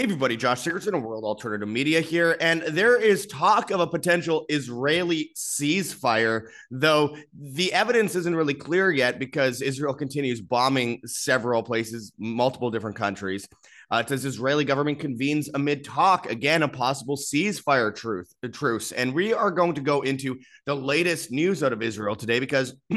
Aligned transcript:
Hey, 0.00 0.04
everybody, 0.04 0.34
Josh 0.34 0.62
Sigurdson 0.62 0.96
of 0.96 1.02
World 1.02 1.24
Alternative 1.24 1.68
Media 1.68 2.00
here. 2.00 2.34
And 2.40 2.62
there 2.62 2.98
is 2.98 3.26
talk 3.26 3.70
of 3.70 3.80
a 3.80 3.86
potential 3.86 4.46
Israeli 4.48 5.30
ceasefire, 5.36 6.46
though 6.70 7.18
the 7.38 7.70
evidence 7.74 8.14
isn't 8.14 8.34
really 8.34 8.54
clear 8.54 8.90
yet 8.90 9.18
because 9.18 9.60
Israel 9.60 9.92
continues 9.92 10.40
bombing 10.40 11.02
several 11.04 11.62
places, 11.62 12.12
multiple 12.16 12.70
different 12.70 12.96
countries. 12.96 13.46
Uh, 13.90 14.02
says 14.06 14.24
Israeli 14.24 14.64
government 14.64 15.00
convenes 15.00 15.50
amid 15.52 15.84
talk 15.84 16.30
again 16.30 16.62
a 16.62 16.68
possible 16.68 17.18
ceasefire 17.18 17.94
truth 17.94 18.32
truce, 18.54 18.92
and 18.92 19.12
we 19.12 19.34
are 19.34 19.50
going 19.50 19.74
to 19.74 19.82
go 19.82 20.00
into 20.00 20.38
the 20.64 20.74
latest 20.74 21.30
news 21.30 21.62
out 21.62 21.74
of 21.74 21.82
Israel 21.82 22.16
today 22.16 22.40
because 22.40 22.74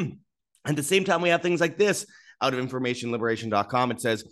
at 0.66 0.78
the 0.78 0.82
same 0.82 1.04
time 1.04 1.22
we 1.22 1.28
have 1.28 1.42
things 1.42 1.60
like 1.60 1.78
this 1.78 2.06
out 2.42 2.54
of 2.54 2.66
informationliberation.com. 2.66 3.92
It 3.92 4.02
says 4.02 4.24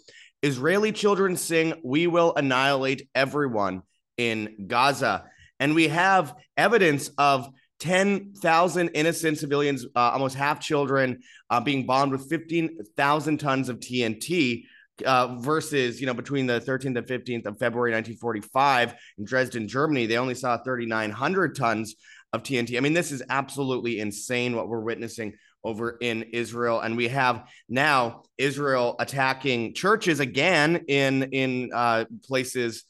Israeli 0.44 0.92
children 0.92 1.38
sing, 1.38 1.74
We 1.84 2.08
will 2.08 2.34
annihilate 2.36 3.08
everyone 3.14 3.84
in 4.18 4.66
Gaza. 4.68 5.26
And 5.60 5.76
we 5.76 5.90
have 5.90 6.36
evidence 6.58 7.10
of 7.18 7.50
10,000 7.80 8.90
innocent 8.90 9.38
civilians, 9.38 9.86
uh, 9.96 10.00
almost 10.00 10.36
half 10.36 10.60
children, 10.60 11.20
uh, 11.50 11.60
being 11.60 11.86
bombed 11.86 12.12
with 12.12 12.30
15,000 12.30 13.40
tons 13.40 13.70
of 13.70 13.80
TNT. 13.80 14.64
Uh, 15.06 15.36
versus, 15.40 16.00
you 16.00 16.06
know, 16.06 16.14
between 16.14 16.46
the 16.46 16.60
13th 16.60 16.96
and 16.96 17.08
15th 17.08 17.48
of 17.48 17.58
February 17.58 17.92
1945 17.92 18.94
in 19.18 19.26
Dresden, 19.26 19.68
Germany, 19.68 20.06
they 20.06 20.18
only 20.18 20.36
saw 20.36 20.58
3,900 20.58 21.56
tons 21.56 21.96
of 22.34 22.44
TNT. 22.44 22.78
I 22.78 22.82
mean, 22.82 22.94
this 22.94 23.12
is 23.12 23.24
absolutely 23.28 24.00
insane 24.00 24.56
what 24.56 24.68
we're 24.68 24.82
witnessing 24.82 25.34
over 25.64 25.98
in 26.02 26.24
Israel. 26.34 26.80
And 26.80 26.98
we 26.98 27.08
have 27.10 27.48
now 27.70 28.24
Israel 28.38 28.96
attacking 29.00 29.74
churches 29.74 30.20
again 30.20 30.86
in 30.88 31.24
in 31.24 31.70
uh, 31.74 32.06
places 32.24 32.84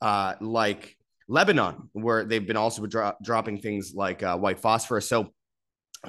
uh, 0.00 0.34
like 0.40 0.96
Lebanon, 1.28 1.88
where 1.92 2.24
they've 2.24 2.46
been 2.46 2.56
also 2.56 2.86
dro- 2.86 3.14
dropping 3.22 3.58
things 3.58 3.92
like 3.94 4.22
uh, 4.22 4.36
white 4.36 4.60
phosphorus. 4.60 5.08
So 5.08 5.32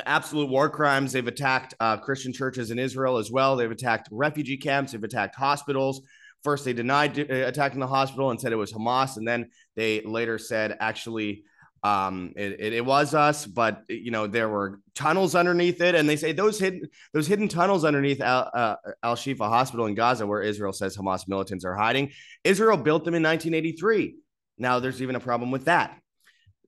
absolute 0.06 0.50
war 0.50 0.70
crimes. 0.70 1.14
They've 1.14 1.26
attacked 1.26 1.74
uh, 1.80 1.98
Christian 1.98 2.34
churches 2.34 2.72
in 2.72 2.80
Israel 2.80 3.18
as 3.18 3.32
well. 3.32 3.56
They've 3.56 3.72
attacked 3.72 4.10
refugee 4.12 4.58
camps. 4.58 4.92
They've 4.92 5.04
attacked 5.04 5.36
hospitals. 5.36 6.02
First, 6.44 6.66
they 6.66 6.74
denied 6.74 7.20
uh, 7.20 7.24
attacking 7.34 7.80
the 7.80 7.88
hospital 7.88 8.30
and 8.30 8.40
said 8.40 8.52
it 8.52 8.58
was 8.58 8.74
Hamas, 8.74 9.18
and 9.18 9.28
then 9.28 9.50
they 9.76 10.02
later 10.02 10.38
said 10.38 10.78
actually 10.80 11.44
um, 11.86 12.34
it, 12.36 12.60
it, 12.60 12.74
it, 12.74 12.84
was 12.84 13.14
us, 13.14 13.46
but 13.46 13.84
you 13.88 14.10
know 14.10 14.26
there 14.26 14.50
were 14.50 14.80
tunnels 14.96 15.36
underneath 15.36 15.82
it, 15.82 15.94
and 15.94 16.10
they 16.10 16.16
say 16.16 16.32
those 16.32 16.58
hidden 16.58 16.90
those 17.14 17.28
hidden 17.28 17.48
tunnels 17.48 17.86
underneath 17.86 18.22
Al, 18.22 18.50
uh, 18.52 18.76
Al 19.04 19.16
Shifa 19.16 19.48
Hospital 19.48 19.86
in 19.86 19.94
Gaza, 19.94 20.26
where 20.26 20.42
Israel 20.42 20.74
says 20.74 20.98
Hamas 20.98 21.28
militants 21.28 21.64
are 21.64 21.76
hiding. 21.76 22.12
Israel 22.44 22.76
built 22.76 23.06
them 23.06 23.14
in 23.14 23.22
1983. 23.22 24.16
Now 24.58 24.80
there's 24.80 25.00
even 25.00 25.16
a 25.16 25.20
problem 25.20 25.52
with 25.52 25.66
that. 25.66 26.00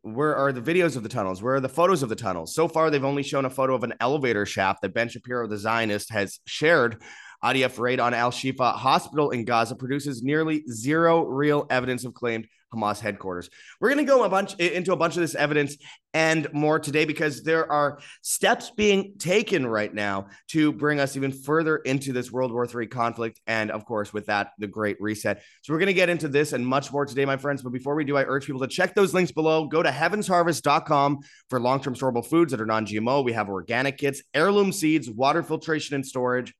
Where 0.03 0.35
are 0.35 0.51
the 0.51 0.61
videos 0.61 0.95
of 0.95 1.01
the 1.01 1.09
tunnels? 1.09 1.41
Where 1.41 1.55
are 1.55 1.61
the 1.61 1.67
photos 1.67 2.03
of 2.03 2.09
the 2.09 2.15
tunnels? 2.15 2.53
So 2.53 2.67
far, 2.67 2.91
they've 2.91 3.03
only 3.03 3.23
shown 3.23 3.45
a 3.45 3.49
photo 3.49 3.73
of 3.73 3.83
an 3.83 3.95
elevator 3.99 4.45
shaft 4.45 4.83
that 4.83 4.93
Ben 4.93 5.09
Shapiro, 5.09 5.47
the 5.47 5.57
Zionist, 5.57 6.11
has 6.11 6.39
shared. 6.45 7.01
IDF 7.43 7.77
raid 7.79 7.99
on 7.99 8.13
Al 8.13 8.31
Shifa 8.31 8.73
Hospital 8.73 9.31
in 9.31 9.45
Gaza 9.45 9.75
produces 9.75 10.23
nearly 10.23 10.63
zero 10.67 11.23
real 11.23 11.67
evidence 11.69 12.03
of 12.03 12.13
claimed 12.13 12.47
Hamas 12.73 12.99
headquarters. 12.99 13.49
We're 13.79 13.89
going 13.89 14.05
to 14.05 14.11
go 14.11 14.23
a 14.23 14.29
bunch 14.29 14.55
into 14.55 14.91
a 14.91 14.97
bunch 14.97 15.15
of 15.15 15.21
this 15.21 15.35
evidence 15.35 15.77
and 16.13 16.51
more 16.51 16.79
today 16.79 17.05
because 17.05 17.43
there 17.43 17.71
are 17.71 17.99
steps 18.21 18.71
being 18.71 19.13
taken 19.17 19.65
right 19.65 19.93
now 19.93 20.27
to 20.49 20.73
bring 20.73 20.99
us 20.99 21.15
even 21.15 21.31
further 21.31 21.77
into 21.77 22.11
this 22.11 22.31
World 22.31 22.51
War 22.51 22.67
III 22.67 22.87
conflict. 22.87 23.39
And 23.47 23.71
of 23.71 23.85
course, 23.85 24.11
with 24.11 24.25
that, 24.25 24.51
the 24.57 24.67
Great 24.67 24.97
Reset. 24.99 25.41
So 25.61 25.73
we're 25.73 25.79
going 25.79 25.87
to 25.87 25.93
get 25.93 26.09
into 26.09 26.27
this 26.27 26.53
and 26.53 26.65
much 26.65 26.91
more 26.91 27.05
today, 27.05 27.25
my 27.25 27.37
friends. 27.37 27.61
But 27.61 27.71
before 27.71 27.95
we 27.95 28.03
do, 28.03 28.17
I 28.17 28.23
urge 28.23 28.45
people 28.45 28.61
to 28.61 28.67
check 28.67 28.95
those 28.95 29.13
links 29.13 29.31
below. 29.31 29.65
Go 29.65 29.81
to 29.81 29.89
heavensharvest.com 29.89 31.19
for 31.49 31.59
long 31.59 31.81
term 31.81 31.95
storable 31.95 32.25
foods 32.25 32.51
that 32.51 32.59
are 32.59 32.65
non 32.65 32.85
GMO. 32.85 33.23
We 33.23 33.33
have 33.33 33.47
organic 33.47 33.97
kits, 33.97 34.23
heirloom 34.33 34.73
seeds, 34.73 35.09
water 35.09 35.43
filtration 35.43 35.95
and 35.95 36.05
storage 36.05 36.53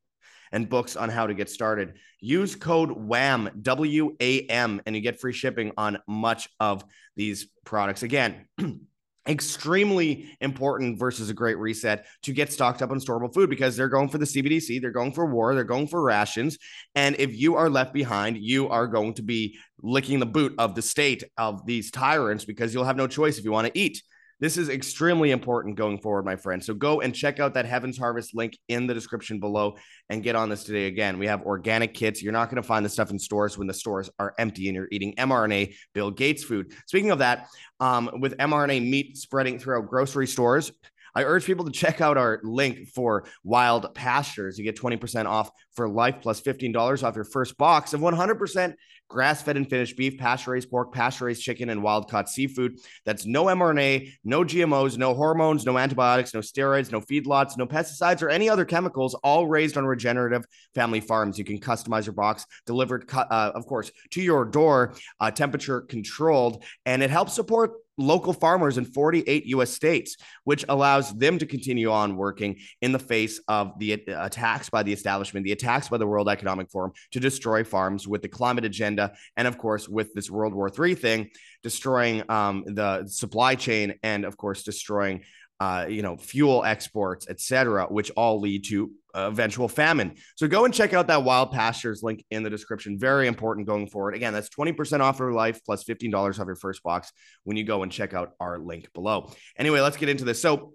and 0.52 0.70
books 0.70 0.96
on 0.96 1.10
how 1.10 1.28
to 1.28 1.34
get 1.34 1.50
started. 1.50 1.96
Use 2.20 2.56
code 2.56 2.92
WAM, 2.92 3.50
W 3.62 4.16
A 4.20 4.42
M, 4.48 4.82
and 4.86 4.96
you 4.96 5.02
get 5.02 5.20
free 5.20 5.34
shipping 5.34 5.72
on 5.78 5.98
much 6.08 6.50
of 6.60 6.84
these 7.16 7.48
products. 7.66 8.04
Again, 8.04 8.48
extremely 9.28 10.30
important 10.40 10.98
versus 10.98 11.30
a 11.30 11.34
great 11.34 11.58
reset 11.58 12.06
to 12.24 12.32
get 12.32 12.52
stocked 12.52 12.82
up 12.82 12.92
on 12.92 13.00
storable 13.00 13.34
food 13.34 13.50
because 13.50 13.76
they're 13.76 13.90
going 13.90 14.10
for 14.10 14.18
the 14.18 14.26
CBDC, 14.26 14.82
they're 14.82 14.92
going 14.92 15.12
for 15.12 15.26
war, 15.26 15.54
they're 15.54 15.64
going 15.64 15.88
for 15.88 16.02
rations. 16.02 16.58
And 16.96 17.16
if 17.20 17.36
you 17.36 17.56
are 17.56 17.70
left 17.70 17.94
behind, 17.94 18.38
you 18.38 18.70
are 18.70 18.88
going 18.88 19.14
to 19.16 19.22
be 19.22 19.58
licking 19.82 20.20
the 20.20 20.26
boot 20.26 20.56
of 20.58 20.76
the 20.76 20.82
state 20.82 21.24
of 21.38 21.66
these 21.66 21.92
tyrants 21.92 22.46
because 22.46 22.74
you'll 22.74 22.86
have 22.86 22.98
no 22.98 23.08
choice 23.08 23.38
if 23.38 23.46
you 23.46 23.52
want 23.52 23.68
to 23.68 23.78
eat. 23.78 24.02
This 24.40 24.58
is 24.58 24.70
extremely 24.70 25.32
important 25.32 25.78
going 25.78 25.98
forward, 25.98 26.24
my 26.24 26.36
friend. 26.36 26.64
So 26.64 26.76
go 26.76 27.02
and 27.02 27.14
check 27.14 27.40
out 27.40 27.56
that 27.56 27.66
Heaven's 27.66 27.98
Harvest 27.98 28.36
link 28.36 28.56
in 28.68 28.86
the 28.86 28.94
description 28.94 29.40
below 29.40 29.78
and 30.10 30.22
get 30.22 30.36
on 30.36 30.48
this 30.50 30.64
today. 30.64 30.86
Again, 30.86 31.18
we 31.18 31.26
have 31.26 31.42
organic 31.42 31.96
kits. 31.96 32.22
You're 32.22 32.34
not 32.34 32.52
going 32.52 32.62
to 32.62 32.68
find 32.68 32.86
the 32.86 32.90
stuff 32.90 33.10
in 33.10 33.18
stores 33.18 33.58
when 33.58 33.66
the 33.66 33.74
stores 33.74 34.12
are 34.20 34.36
empty 34.38 34.68
and 34.68 34.76
you're 34.76 34.90
eating 34.92 35.16
mRNA 35.16 35.74
Bill 35.94 36.12
Gates 36.12 36.44
food. 36.44 36.72
Speaking 36.86 37.10
of 37.10 37.20
that, 37.20 37.48
um, 37.80 38.12
with 38.20 38.38
mRNA 38.38 38.88
meat 38.88 39.18
spreading 39.18 39.58
throughout 39.58 39.90
grocery 39.90 40.28
stores, 40.28 40.72
I 41.16 41.24
urge 41.24 41.46
people 41.46 41.66
to 41.66 41.72
check 41.72 42.00
out 42.00 42.16
our 42.16 42.40
link 42.44 42.90
for 42.90 43.26
Wild 43.44 43.96
Pastures. 43.96 44.60
You 44.60 44.64
get 44.64 44.78
20% 44.78 45.26
off 45.26 45.50
for 45.74 45.90
life 45.90 46.18
plus 46.22 46.42
$15 46.42 47.04
off 47.04 47.16
your 47.16 47.24
first 47.24 47.58
box 47.58 47.94
of 47.96 48.02
100% 48.02 48.76
grass 49.08 49.42
fed 49.42 49.58
and 49.58 49.70
finished 49.70 49.98
beef, 49.98 50.18
pasture 50.18 50.52
raised 50.52 50.70
pork, 50.70 50.94
pasture 50.94 51.26
raised 51.26 51.42
chicken, 51.42 51.70
and 51.70 51.82
wild 51.82 52.10
caught 52.10 52.30
seafood. 52.30 52.80
That's 53.06 53.26
no 53.26 53.46
mRNA, 53.46 54.14
no 54.24 54.44
GMOs, 54.44 54.98
no 54.98 55.14
hormones, 55.14 55.66
no 55.66 55.78
antibiotics, 55.78 56.34
no 56.34 56.42
steroids, 56.42 56.92
no 56.92 57.02
feedlots, 57.02 57.58
no 57.58 57.66
pesticides, 57.66 58.22
or 58.22 58.30
any 58.30 58.50
other 58.50 58.66
chemicals, 58.66 59.14
all 59.16 59.48
raised 59.48 59.78
on 59.78 59.86
regenerative 59.86 60.46
family 60.76 61.00
farms. 61.00 61.38
You 61.38 61.46
can 61.46 61.60
customize 61.60 62.06
your 62.06 62.14
box, 62.14 62.46
delivered, 62.66 63.10
uh, 63.14 63.52
of 63.56 63.66
course, 63.66 63.92
to 64.12 64.22
your 64.22 64.46
door, 64.46 64.96
uh, 65.20 65.32
temperature 65.32 65.82
controlled, 65.82 66.64
and 66.86 67.02
it 67.02 67.10
helps 67.10 67.34
support 67.34 67.72
local 67.98 68.34
farmers 68.34 68.78
in 68.78 68.86
48 68.86 69.46
US 69.48 69.72
states, 69.72 70.18
which 70.44 70.64
allows 70.70 71.14
them 71.14 71.40
to 71.40 71.46
continue 71.46 71.92
on 71.92 72.16
working 72.16 72.60
in 72.82 72.92
the 72.92 73.00
face 73.00 73.40
of 73.48 73.78
the 73.80 73.94
attacks 73.94 74.70
by 74.70 74.84
the 74.84 74.94
establishment, 74.94 75.44
the 75.44 75.52
attacks 75.52 75.90
by 75.90 75.98
the 75.98 76.08
World 76.08 76.30
Economic 76.30 76.70
Forum 76.70 76.92
to 77.12 77.20
destroy 77.20 77.64
farms 77.64 78.08
with 78.08 78.22
the 78.22 78.28
climate 78.28 78.66
agenda. 78.66 79.14
And 79.36 79.48
of 79.48 79.58
course, 79.58 79.90
with 79.90 80.14
this 80.14 80.30
World 80.30 80.54
War 80.54 80.70
III 80.70 80.96
thing, 80.96 81.30
destroying 81.64 82.24
um, 82.30 82.64
the 82.66 83.08
supply 83.08 83.56
chain 83.56 83.96
and, 84.04 84.26
of 84.26 84.38
course, 84.38 84.64
destroying 84.64 85.24
uh, 85.60 85.86
you 85.90 86.02
know, 86.02 86.18
fuel 86.18 86.64
exports, 86.64 87.28
et 87.30 87.40
cetera, 87.40 87.86
which 87.86 88.12
all 88.12 88.40
lead 88.40 88.64
to 88.66 88.92
uh, 89.16 89.28
eventual 89.28 89.68
famine. 89.68 90.16
So 90.36 90.48
go 90.48 90.66
and 90.66 90.74
check 90.74 90.94
out 90.94 91.08
that 91.08 91.24
Wild 91.24 91.52
Pastures 91.52 92.04
link 92.04 92.24
in 92.30 92.44
the 92.44 92.50
description. 92.50 93.00
Very 93.00 93.28
important 93.28 93.66
going 93.66 93.88
forward. 93.88 94.14
Again, 94.14 94.34
that's 94.34 94.50
20% 94.50 95.00
off 95.00 95.20
your 95.20 95.34
life 95.34 95.60
plus 95.66 95.84
$15 95.84 96.14
off 96.14 96.46
your 96.46 96.56
first 96.56 96.84
box 96.84 97.12
when 97.44 97.58
you 97.58 97.64
go 97.64 97.82
and 97.82 97.92
check 97.92 98.14
out 98.14 98.34
our 98.40 98.60
link 98.60 98.92
below. 98.94 99.32
Anyway, 99.58 99.80
let's 99.80 99.98
get 99.98 100.10
into 100.10 100.26
this. 100.26 100.40
So 100.40 100.74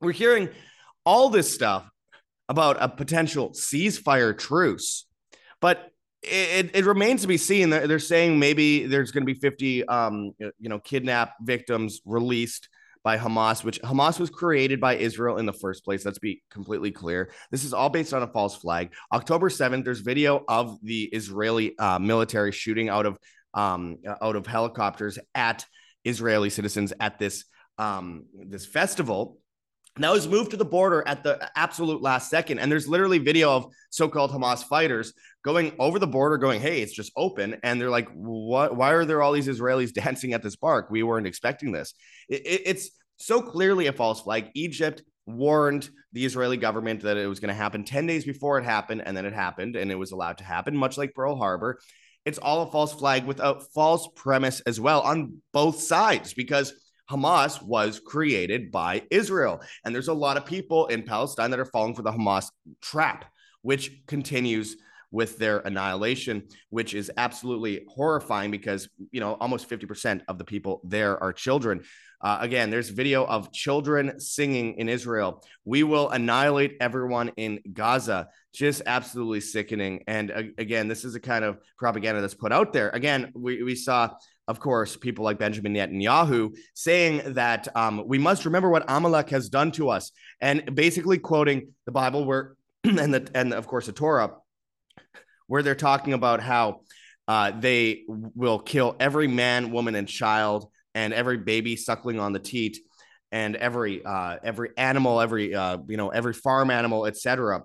we're 0.00 0.12
hearing 0.12 0.50
all 1.06 1.30
this 1.30 1.52
stuff 1.52 1.88
about 2.50 2.76
a 2.80 2.88
potential 2.88 3.50
ceasefire 3.50 4.36
truce, 4.36 5.06
but 5.60 5.90
it, 6.22 6.70
it 6.74 6.84
remains 6.84 7.22
to 7.22 7.28
be 7.28 7.36
seen. 7.36 7.70
They're 7.70 7.98
saying 7.98 8.38
maybe 8.38 8.86
there's 8.86 9.10
going 9.10 9.26
to 9.26 9.32
be 9.32 9.38
50, 9.38 9.86
um, 9.86 10.32
you 10.38 10.68
know, 10.68 10.80
kidnap 10.80 11.34
victims 11.40 12.00
released 12.04 12.68
by 13.08 13.16
Hamas, 13.16 13.64
which 13.64 13.80
Hamas 13.80 14.20
was 14.20 14.28
created 14.28 14.82
by 14.82 14.94
Israel 14.94 15.38
in 15.38 15.46
the 15.46 15.52
first 15.54 15.82
place. 15.82 16.04
Let's 16.04 16.18
be 16.18 16.42
completely 16.50 16.90
clear. 16.90 17.30
This 17.50 17.64
is 17.64 17.72
all 17.72 17.88
based 17.88 18.12
on 18.12 18.22
a 18.22 18.26
false 18.26 18.56
flag. 18.56 18.92
October 19.10 19.48
7th, 19.48 19.82
there's 19.82 20.00
video 20.00 20.44
of 20.46 20.76
the 20.82 21.04
Israeli 21.04 21.74
uh, 21.78 21.98
military 21.98 22.52
shooting 22.52 22.90
out 22.90 23.06
of 23.06 23.16
um, 23.54 23.96
out 24.20 24.36
of 24.36 24.46
helicopters 24.46 25.18
at 25.34 25.64
Israeli 26.04 26.50
citizens 26.50 26.92
at 27.00 27.18
this 27.18 27.46
um, 27.78 28.26
this 28.34 28.66
festival. 28.66 29.38
That 29.96 30.12
was 30.12 30.28
moved 30.28 30.50
to 30.50 30.58
the 30.58 30.66
border 30.66 31.02
at 31.06 31.22
the 31.22 31.50
absolute 31.56 32.02
last 32.02 32.28
second. 32.28 32.58
And 32.58 32.70
there's 32.70 32.86
literally 32.86 33.18
video 33.18 33.50
of 33.50 33.72
so-called 33.90 34.32
Hamas 34.32 34.62
fighters 34.62 35.14
going 35.44 35.72
over 35.78 35.98
the 35.98 36.06
border, 36.06 36.36
going, 36.36 36.60
"Hey, 36.60 36.82
it's 36.82 36.92
just 36.92 37.10
open," 37.16 37.56
and 37.62 37.80
they're 37.80 37.90
like, 37.90 38.08
"What? 38.10 38.76
Why 38.76 38.90
are 38.92 39.06
there 39.06 39.22
all 39.22 39.32
these 39.32 39.48
Israelis 39.48 39.92
dancing 40.04 40.34
at 40.34 40.42
this 40.42 40.56
park? 40.56 40.88
We 40.90 41.02
weren't 41.02 41.26
expecting 41.26 41.72
this." 41.72 41.94
It, 42.28 42.46
it, 42.46 42.62
it's 42.66 42.90
so 43.18 43.42
clearly 43.42 43.86
a 43.86 43.92
false 43.92 44.22
flag. 44.22 44.50
Egypt 44.54 45.02
warned 45.26 45.90
the 46.12 46.24
Israeli 46.24 46.56
government 46.56 47.02
that 47.02 47.18
it 47.18 47.26
was 47.26 47.40
going 47.40 47.48
to 47.48 47.54
happen 47.54 47.84
10 47.84 48.06
days 48.06 48.24
before 48.24 48.58
it 48.58 48.64
happened, 48.64 49.02
and 49.04 49.16
then 49.16 49.26
it 49.26 49.34
happened, 49.34 49.76
and 49.76 49.92
it 49.92 49.96
was 49.96 50.12
allowed 50.12 50.38
to 50.38 50.44
happen, 50.44 50.76
much 50.76 50.96
like 50.96 51.14
Pearl 51.14 51.36
Harbor. 51.36 51.78
It's 52.24 52.38
all 52.38 52.62
a 52.62 52.70
false 52.70 52.92
flag 52.92 53.24
with 53.24 53.40
a 53.40 53.60
false 53.74 54.08
premise 54.16 54.60
as 54.60 54.80
well 54.80 55.02
on 55.02 55.40
both 55.52 55.80
sides 55.80 56.34
because 56.34 56.72
Hamas 57.10 57.62
was 57.62 58.00
created 58.00 58.70
by 58.70 59.02
Israel. 59.10 59.60
And 59.84 59.94
there's 59.94 60.08
a 60.08 60.14
lot 60.14 60.36
of 60.36 60.44
people 60.44 60.86
in 60.86 61.02
Palestine 61.02 61.50
that 61.50 61.60
are 61.60 61.64
falling 61.64 61.94
for 61.94 62.02
the 62.02 62.12
Hamas 62.12 62.50
trap, 62.82 63.24
which 63.62 64.06
continues 64.06 64.76
with 65.10 65.38
their 65.38 65.60
annihilation, 65.60 66.42
which 66.68 66.92
is 66.92 67.10
absolutely 67.16 67.86
horrifying 67.88 68.50
because, 68.50 68.90
you 69.10 69.20
know, 69.20 69.34
almost 69.40 69.68
50% 69.70 70.20
of 70.28 70.36
the 70.36 70.44
people 70.44 70.82
there 70.84 71.22
are 71.22 71.32
children. 71.32 71.82
Uh, 72.20 72.38
again, 72.40 72.70
there's 72.70 72.88
video 72.88 73.24
of 73.24 73.52
children 73.52 74.18
singing 74.18 74.74
in 74.74 74.88
Israel. 74.88 75.44
We 75.64 75.84
will 75.84 76.10
annihilate 76.10 76.76
everyone 76.80 77.30
in 77.36 77.60
Gaza. 77.72 78.28
Just 78.52 78.82
absolutely 78.86 79.40
sickening. 79.40 80.02
And 80.08 80.30
uh, 80.30 80.42
again, 80.58 80.88
this 80.88 81.04
is 81.04 81.14
a 81.14 81.20
kind 81.20 81.44
of 81.44 81.58
propaganda 81.76 82.20
that's 82.20 82.34
put 82.34 82.52
out 82.52 82.72
there. 82.72 82.90
Again, 82.90 83.30
we, 83.34 83.62
we 83.62 83.76
saw, 83.76 84.10
of 84.48 84.58
course, 84.58 84.96
people 84.96 85.24
like 85.24 85.38
Benjamin 85.38 85.74
Netanyahu 85.74 86.56
saying 86.74 87.34
that 87.34 87.68
um, 87.76 88.02
we 88.06 88.18
must 88.18 88.44
remember 88.44 88.68
what 88.68 88.84
Amalek 88.88 89.30
has 89.30 89.48
done 89.48 89.70
to 89.72 89.90
us, 89.90 90.10
and 90.40 90.74
basically 90.74 91.18
quoting 91.18 91.74
the 91.86 91.92
Bible 91.92 92.24
where, 92.24 92.56
and 92.84 93.14
the 93.14 93.30
and 93.34 93.54
of 93.54 93.68
course 93.68 93.86
the 93.86 93.92
Torah, 93.92 94.32
where 95.46 95.62
they're 95.62 95.76
talking 95.76 96.14
about 96.14 96.40
how 96.40 96.80
uh, 97.28 97.52
they 97.52 98.04
will 98.08 98.58
kill 98.58 98.96
every 98.98 99.28
man, 99.28 99.70
woman, 99.70 99.94
and 99.94 100.08
child 100.08 100.68
and 100.98 101.14
every 101.14 101.38
baby 101.38 101.76
suckling 101.76 102.18
on 102.18 102.32
the 102.32 102.40
teat 102.40 102.80
and 103.30 103.54
every 103.54 104.04
uh, 104.04 104.36
every 104.42 104.70
animal, 104.76 105.20
every 105.20 105.54
uh, 105.54 105.78
you 105.86 105.96
know 105.96 106.08
every 106.08 106.32
farm 106.32 106.70
animal, 106.70 107.06
etc. 107.06 107.62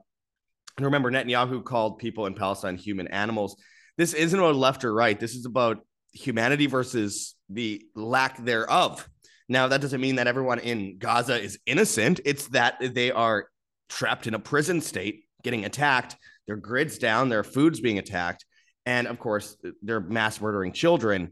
And 0.78 0.86
remember, 0.86 1.10
Netanyahu 1.12 1.64
called 1.64 1.98
people 1.98 2.28
in 2.28 2.36
Palestine 2.36 2.78
human 2.78 3.08
animals. 3.08 3.56
This 3.98 4.14
isn't 4.14 4.40
about 4.40 4.56
left 4.56 4.86
or 4.86 4.94
right. 4.94 5.20
This 5.20 5.34
is 5.34 5.46
about 5.46 5.80
humanity 6.12 6.68
versus 6.68 7.36
the 7.50 7.82
lack 7.96 8.44
thereof. 8.44 9.08
Now, 9.50 9.68
that 9.68 9.82
doesn't 9.82 10.02
mean 10.02 10.16
that 10.18 10.28
everyone 10.28 10.60
in 10.60 10.98
Gaza 11.00 11.40
is 11.40 11.60
innocent. 11.66 12.20
It's 12.26 12.48
that 12.50 12.78
they 12.94 13.12
are 13.12 13.48
trapped 13.90 14.28
in 14.28 14.36
a 14.36 14.40
prison 14.40 14.80
state, 14.80 15.26
getting 15.44 15.66
attacked. 15.66 16.16
Their 16.46 16.58
grids 16.58 16.98
down, 16.98 17.30
their 17.30 17.44
food's 17.44 17.80
being 17.80 17.98
attacked, 17.98 18.46
and 18.86 19.08
of 19.08 19.18
course, 19.18 19.58
they're 19.82 20.02
mass 20.02 20.40
murdering 20.40 20.74
children 20.74 21.32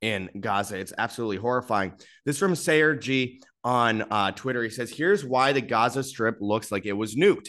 in 0.00 0.30
Gaza. 0.38 0.78
It's 0.78 0.92
absolutely 0.96 1.36
horrifying. 1.38 1.92
This 2.24 2.38
from 2.38 2.54
Sayer 2.54 2.94
Ji 2.94 3.40
on 3.64 4.02
uh, 4.10 4.32
Twitter. 4.32 4.62
He 4.62 4.70
says, 4.70 4.90
Here's 4.90 5.24
why 5.24 5.52
the 5.52 5.60
Gaza 5.60 6.02
Strip 6.02 6.38
looks 6.40 6.70
like 6.70 6.86
it 6.86 6.92
was 6.92 7.16
nuked. 7.16 7.48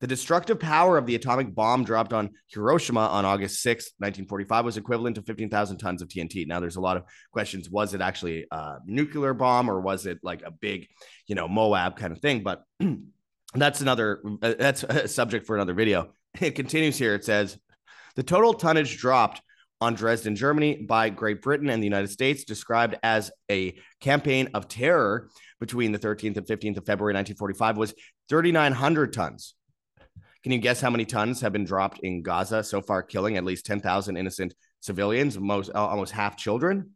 The 0.00 0.06
destructive 0.06 0.60
power 0.60 0.96
of 0.96 1.06
the 1.06 1.16
atomic 1.16 1.52
bomb 1.52 1.82
dropped 1.82 2.12
on 2.12 2.30
Hiroshima 2.46 3.00
on 3.00 3.24
August 3.24 3.62
6, 3.62 3.84
1945, 3.98 4.64
was 4.64 4.76
equivalent 4.76 5.16
to 5.16 5.22
15,000 5.22 5.76
tons 5.76 6.02
of 6.02 6.08
TNT. 6.08 6.46
Now, 6.46 6.60
there's 6.60 6.76
a 6.76 6.80
lot 6.80 6.96
of 6.96 7.02
questions. 7.32 7.68
Was 7.68 7.94
it 7.94 8.00
actually 8.00 8.46
a 8.52 8.76
nuclear 8.86 9.34
bomb 9.34 9.68
or 9.68 9.80
was 9.80 10.06
it 10.06 10.18
like 10.22 10.42
a 10.42 10.52
big, 10.52 10.86
you 11.26 11.34
know, 11.34 11.48
Moab 11.48 11.96
kind 11.96 12.12
of 12.12 12.20
thing? 12.20 12.44
But 12.44 12.62
that's 13.54 13.80
another, 13.80 14.22
uh, 14.40 14.54
that's 14.56 14.84
a 14.84 15.08
subject 15.08 15.46
for 15.46 15.56
another 15.56 15.74
video. 15.74 16.12
It 16.40 16.54
continues 16.54 16.96
here. 16.96 17.14
It 17.14 17.24
says, 17.24 17.58
the 18.14 18.22
total 18.22 18.54
tonnage 18.54 18.98
dropped 18.98 19.42
on 19.80 19.94
Dresden, 19.94 20.34
Germany 20.34 20.76
by 20.76 21.08
Great 21.10 21.42
Britain 21.42 21.70
and 21.70 21.82
the 21.82 21.86
United 21.86 22.10
States, 22.10 22.44
described 22.44 22.96
as 23.02 23.30
a 23.50 23.78
campaign 24.00 24.48
of 24.54 24.68
terror 24.68 25.30
between 25.60 25.92
the 25.92 25.98
13th 25.98 26.36
and 26.36 26.46
15th 26.46 26.78
of 26.78 26.86
February 26.86 27.14
1945, 27.14 27.76
was 27.76 27.94
3,900 28.28 29.12
tons. 29.12 29.54
Can 30.42 30.52
you 30.52 30.58
guess 30.58 30.80
how 30.80 30.90
many 30.90 31.04
tons 31.04 31.40
have 31.40 31.52
been 31.52 31.64
dropped 31.64 32.00
in 32.00 32.22
Gaza 32.22 32.62
so 32.62 32.80
far, 32.80 33.02
killing 33.02 33.36
at 33.36 33.44
least 33.44 33.66
10,000 33.66 34.16
innocent 34.16 34.54
civilians, 34.80 35.38
most 35.38 35.70
almost 35.70 36.12
half 36.12 36.36
children? 36.36 36.90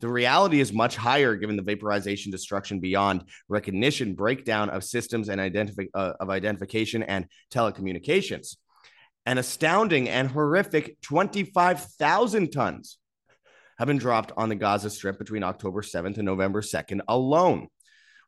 The 0.00 0.08
reality 0.08 0.60
is 0.60 0.72
much 0.72 0.94
higher 0.94 1.36
given 1.36 1.56
the 1.56 1.62
vaporization, 1.62 2.30
destruction 2.30 2.80
beyond 2.80 3.24
recognition, 3.48 4.14
breakdown 4.14 4.68
of 4.68 4.84
systems 4.84 5.30
and 5.30 5.40
identifi- 5.40 5.88
uh, 5.94 6.12
of 6.20 6.28
identification 6.28 7.02
and 7.02 7.26
telecommunications 7.50 8.56
an 9.26 9.38
astounding 9.38 10.08
and 10.08 10.30
horrific 10.30 11.00
25,000 11.02 12.52
tons 12.52 12.98
have 13.78 13.88
been 13.88 13.98
dropped 13.98 14.32
on 14.36 14.48
the 14.48 14.54
Gaza 14.54 14.88
Strip 14.88 15.18
between 15.18 15.42
October 15.42 15.82
7th 15.82 16.16
and 16.16 16.24
November 16.24 16.62
2nd 16.62 17.00
alone. 17.08 17.66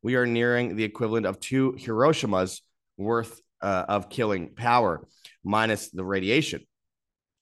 We 0.02 0.16
are 0.16 0.26
nearing 0.26 0.76
the 0.76 0.84
equivalent 0.84 1.24
of 1.24 1.40
two 1.40 1.72
Hiroshimas 1.78 2.60
worth 2.96 3.40
uh, 3.62 3.84
of 3.88 4.10
killing 4.10 4.54
power, 4.54 5.06
minus 5.44 5.90
the 5.90 6.04
radiation. 6.04 6.66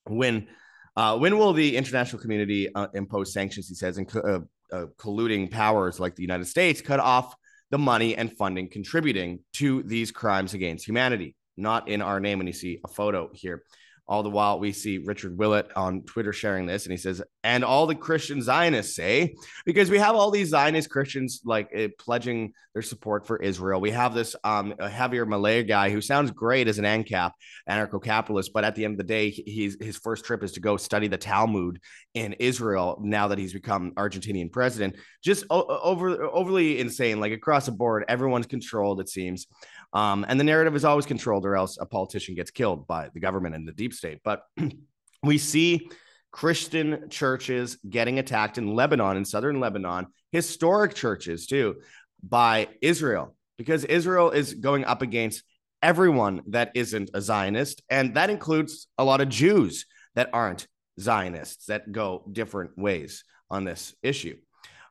When 0.04 0.48
uh, 0.94 1.18
when 1.18 1.36
will 1.36 1.52
the 1.52 1.76
international 1.76 2.22
community 2.22 2.74
uh, 2.74 2.86
impose 2.94 3.32
sanctions? 3.32 3.68
He 3.68 3.74
says, 3.74 3.98
and 3.98 4.16
uh, 4.16 4.40
uh, 4.72 4.86
colluding 4.98 5.50
powers 5.50 6.00
like 6.00 6.14
the 6.14 6.22
United 6.22 6.46
States 6.46 6.80
cut 6.80 7.00
off 7.00 7.34
the 7.70 7.78
money 7.78 8.16
and 8.16 8.34
funding 8.34 8.70
contributing 8.70 9.40
to 9.54 9.82
these 9.82 10.10
crimes 10.10 10.54
against 10.54 10.86
humanity 10.86 11.34
not 11.56 11.88
in 11.88 12.02
our 12.02 12.20
name. 12.20 12.40
And 12.40 12.48
you 12.48 12.52
see 12.52 12.80
a 12.84 12.88
photo 12.88 13.30
here. 13.32 13.62
All 14.08 14.22
the 14.22 14.30
while, 14.30 14.60
we 14.60 14.70
see 14.70 14.98
Richard 14.98 15.36
Willett 15.36 15.68
on 15.74 16.02
Twitter 16.02 16.32
sharing 16.32 16.64
this, 16.64 16.84
and 16.84 16.92
he 16.92 16.96
says, 16.96 17.20
"And 17.42 17.64
all 17.64 17.88
the 17.88 17.96
Christian 17.96 18.40
Zionists 18.40 18.94
say, 18.94 19.34
because 19.64 19.90
we 19.90 19.98
have 19.98 20.14
all 20.14 20.30
these 20.30 20.50
Zionist 20.50 20.88
Christians 20.88 21.40
like 21.44 21.68
uh, 21.76 21.88
pledging 21.98 22.52
their 22.72 22.82
support 22.82 23.26
for 23.26 23.42
Israel. 23.42 23.80
We 23.80 23.90
have 23.90 24.14
this 24.14 24.36
um, 24.44 24.74
Javier 24.78 25.26
Milei 25.26 25.66
guy 25.66 25.90
who 25.90 26.00
sounds 26.00 26.30
great 26.30 26.68
as 26.68 26.78
an 26.78 26.84
ANCAP, 26.84 27.32
anarcho-capitalist, 27.68 28.52
but 28.52 28.62
at 28.62 28.76
the 28.76 28.84
end 28.84 28.92
of 28.94 28.98
the 28.98 29.04
day, 29.04 29.30
he's 29.30 29.76
his 29.82 29.96
first 29.96 30.24
trip 30.24 30.44
is 30.44 30.52
to 30.52 30.60
go 30.60 30.76
study 30.76 31.08
the 31.08 31.18
Talmud 31.18 31.80
in 32.14 32.34
Israel. 32.34 33.00
Now 33.02 33.26
that 33.26 33.38
he's 33.38 33.54
become 33.54 33.90
Argentinian 33.96 34.52
president, 34.52 34.94
just 35.20 35.46
o- 35.50 35.66
over 35.66 36.22
overly 36.22 36.78
insane, 36.78 37.18
like 37.18 37.32
across 37.32 37.66
the 37.66 37.72
board, 37.72 38.04
everyone's 38.06 38.46
controlled. 38.46 39.00
It 39.00 39.08
seems." 39.08 39.48
Um, 39.92 40.26
and 40.28 40.38
the 40.38 40.44
narrative 40.44 40.76
is 40.76 40.84
always 40.84 41.06
controlled, 41.06 41.46
or 41.46 41.56
else 41.56 41.78
a 41.80 41.86
politician 41.86 42.34
gets 42.34 42.50
killed 42.50 42.86
by 42.86 43.08
the 43.14 43.20
government 43.20 43.54
and 43.54 43.66
the 43.66 43.72
deep 43.72 43.92
state. 43.94 44.20
But 44.24 44.42
we 45.22 45.38
see 45.38 45.88
Christian 46.30 47.08
churches 47.08 47.78
getting 47.88 48.18
attacked 48.18 48.58
in 48.58 48.74
Lebanon, 48.74 49.16
in 49.16 49.24
southern 49.24 49.58
Lebanon, 49.58 50.06
historic 50.32 50.94
churches 50.94 51.46
too, 51.46 51.76
by 52.22 52.68
Israel, 52.82 53.34
because 53.56 53.84
Israel 53.84 54.30
is 54.30 54.54
going 54.54 54.84
up 54.84 55.02
against 55.02 55.42
everyone 55.82 56.42
that 56.48 56.72
isn't 56.74 57.10
a 57.14 57.20
Zionist. 57.20 57.82
And 57.88 58.14
that 58.14 58.30
includes 58.30 58.88
a 58.98 59.04
lot 59.04 59.20
of 59.20 59.28
Jews 59.28 59.86
that 60.14 60.30
aren't 60.32 60.66
Zionists, 60.98 61.66
that 61.66 61.90
go 61.92 62.24
different 62.30 62.76
ways 62.76 63.24
on 63.50 63.64
this 63.64 63.94
issue. 64.02 64.36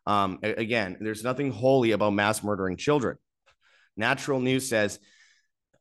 Um, 0.07 0.39
again, 0.41 0.97
there's 0.99 1.23
nothing 1.23 1.51
holy 1.51 1.91
about 1.91 2.13
mass 2.13 2.43
murdering 2.43 2.77
children. 2.77 3.17
Natural 3.97 4.39
News 4.39 4.67
says 4.67 4.99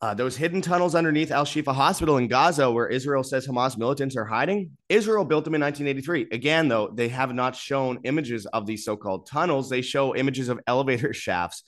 uh, 0.01 0.13
those 0.13 0.37
hidden 0.37 0.61
tunnels 0.61 0.95
underneath 0.95 1.31
Al 1.31 1.47
Shifa 1.47 1.75
Hospital 1.75 2.19
in 2.19 2.29
Gaza, 2.29 2.71
where 2.71 2.89
Israel 2.89 3.23
says 3.23 3.47
Hamas 3.47 3.79
militants 3.79 4.17
are 4.17 4.25
hiding, 4.27 4.73
Israel 4.89 5.25
built 5.25 5.45
them 5.45 5.55
in 5.55 5.63
1983. 5.63 6.29
Again, 6.31 6.69
though, 6.69 6.91
they 6.93 7.09
have 7.09 7.33
not 7.33 7.57
shown 7.57 8.01
images 8.05 8.45
of 8.47 8.67
these 8.67 8.85
so 8.85 8.97
called 8.97 9.27
tunnels. 9.27 9.71
They 9.71 9.81
show 9.81 10.15
images 10.15 10.49
of 10.49 10.61
elevator 10.67 11.13
shafts. 11.15 11.63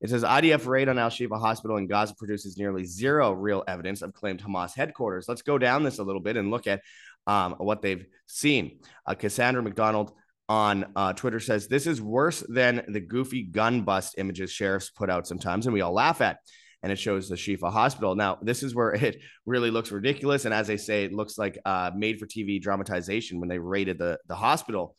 It 0.00 0.10
says 0.10 0.24
IDF 0.24 0.66
raid 0.66 0.88
on 0.88 0.98
Al 0.98 1.10
Shifa 1.10 1.38
Hospital 1.38 1.76
in 1.76 1.86
Gaza 1.86 2.14
produces 2.14 2.56
nearly 2.56 2.84
zero 2.84 3.32
real 3.32 3.62
evidence 3.68 4.02
of 4.02 4.14
claimed 4.14 4.42
Hamas 4.42 4.74
headquarters. 4.74 5.26
Let's 5.28 5.42
go 5.42 5.58
down 5.58 5.82
this 5.82 5.98
a 5.98 6.02
little 6.02 6.22
bit 6.22 6.36
and 6.36 6.50
look 6.50 6.66
at 6.66 6.80
um, 7.26 7.56
what 7.58 7.82
they've 7.82 8.06
seen. 8.26 8.80
Uh, 9.06 9.14
Cassandra 9.14 9.62
McDonald 9.62 10.12
on 10.48 10.92
uh, 10.96 11.12
Twitter 11.12 11.40
says 11.40 11.68
this 11.68 11.86
is 11.86 12.00
worse 12.00 12.44
than 12.48 12.84
the 12.88 13.00
goofy 13.00 13.42
gun 13.42 13.82
bust 13.82 14.16
images 14.18 14.50
sheriffs 14.50 14.90
put 14.90 15.10
out 15.10 15.26
sometimes, 15.26 15.66
and 15.66 15.72
we 15.72 15.80
all 15.80 15.94
laugh 15.94 16.20
at. 16.20 16.38
And 16.82 16.90
it 16.90 16.98
shows 16.98 17.28
the 17.28 17.36
Shifa 17.36 17.70
hospital. 17.70 18.16
Now, 18.16 18.38
this 18.42 18.64
is 18.64 18.74
where 18.74 18.92
it 18.94 19.20
really 19.46 19.70
looks 19.70 19.92
ridiculous. 19.92 20.44
And 20.44 20.52
as 20.52 20.68
I 20.68 20.76
say, 20.76 21.04
it 21.04 21.12
looks 21.12 21.38
like 21.38 21.58
uh, 21.64 21.92
made 21.94 22.18
for 22.18 22.26
TV 22.26 22.60
dramatization 22.60 23.38
when 23.38 23.48
they 23.48 23.58
raided 23.58 23.98
the, 23.98 24.18
the 24.26 24.34
hospital. 24.34 24.96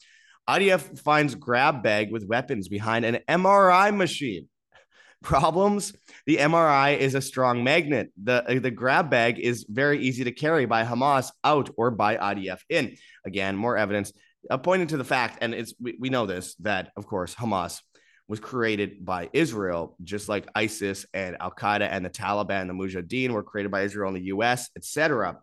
IDF 0.50 1.00
finds 1.00 1.36
grab 1.36 1.84
bag 1.84 2.12
with 2.12 2.26
weapons 2.26 2.68
behind 2.68 3.06
an 3.06 3.20
MRI 3.30 3.96
machine. 3.96 4.48
Problems? 5.24 5.94
The 6.26 6.38
MRI 6.38 6.98
is 6.98 7.16
a 7.16 7.22
strong 7.22 7.64
magnet. 7.64 8.12
The, 8.22 8.60
the 8.62 8.72
grab 8.72 9.10
bag 9.10 9.40
is 9.40 9.66
very 9.70 10.00
easy 10.00 10.24
to 10.26 10.32
carry 10.32 10.66
by 10.66 10.84
Hamas 10.84 11.32
out 11.44 11.70
or 11.78 11.92
by 11.92 12.18
IDF 12.18 12.60
in. 12.70 12.96
Again, 13.26 13.56
more 13.56 13.78
evidence 13.78 14.12
uh, 14.50 14.58
pointing 14.58 14.88
to 14.90 14.98
the 14.98 15.04
fact, 15.04 15.40
and 15.42 15.54
it's 15.54 15.74
we, 15.80 15.96
we 16.00 16.10
know 16.10 16.26
this 16.26 16.56
that 16.56 16.92
of 16.96 17.06
course 17.06 17.36
Hamas 17.36 17.80
was 18.28 18.40
created 18.40 19.04
by 19.04 19.30
Israel, 19.34 19.96
just 20.04 20.30
like 20.30 20.48
ISIS 20.56 21.06
and 21.14 21.36
Al 21.40 21.52
Qaeda 21.52 21.88
and 21.92 22.06
the 22.06 22.10
Taliban, 22.10 22.68
the 22.68 22.74
Mujahideen 22.74 23.32
were 23.32 23.44
created 23.44 23.72
by 23.72 23.82
Israel 23.82 24.08
and 24.08 24.18
the 24.18 24.28
U.S., 24.28 24.70
etc. 24.78 25.38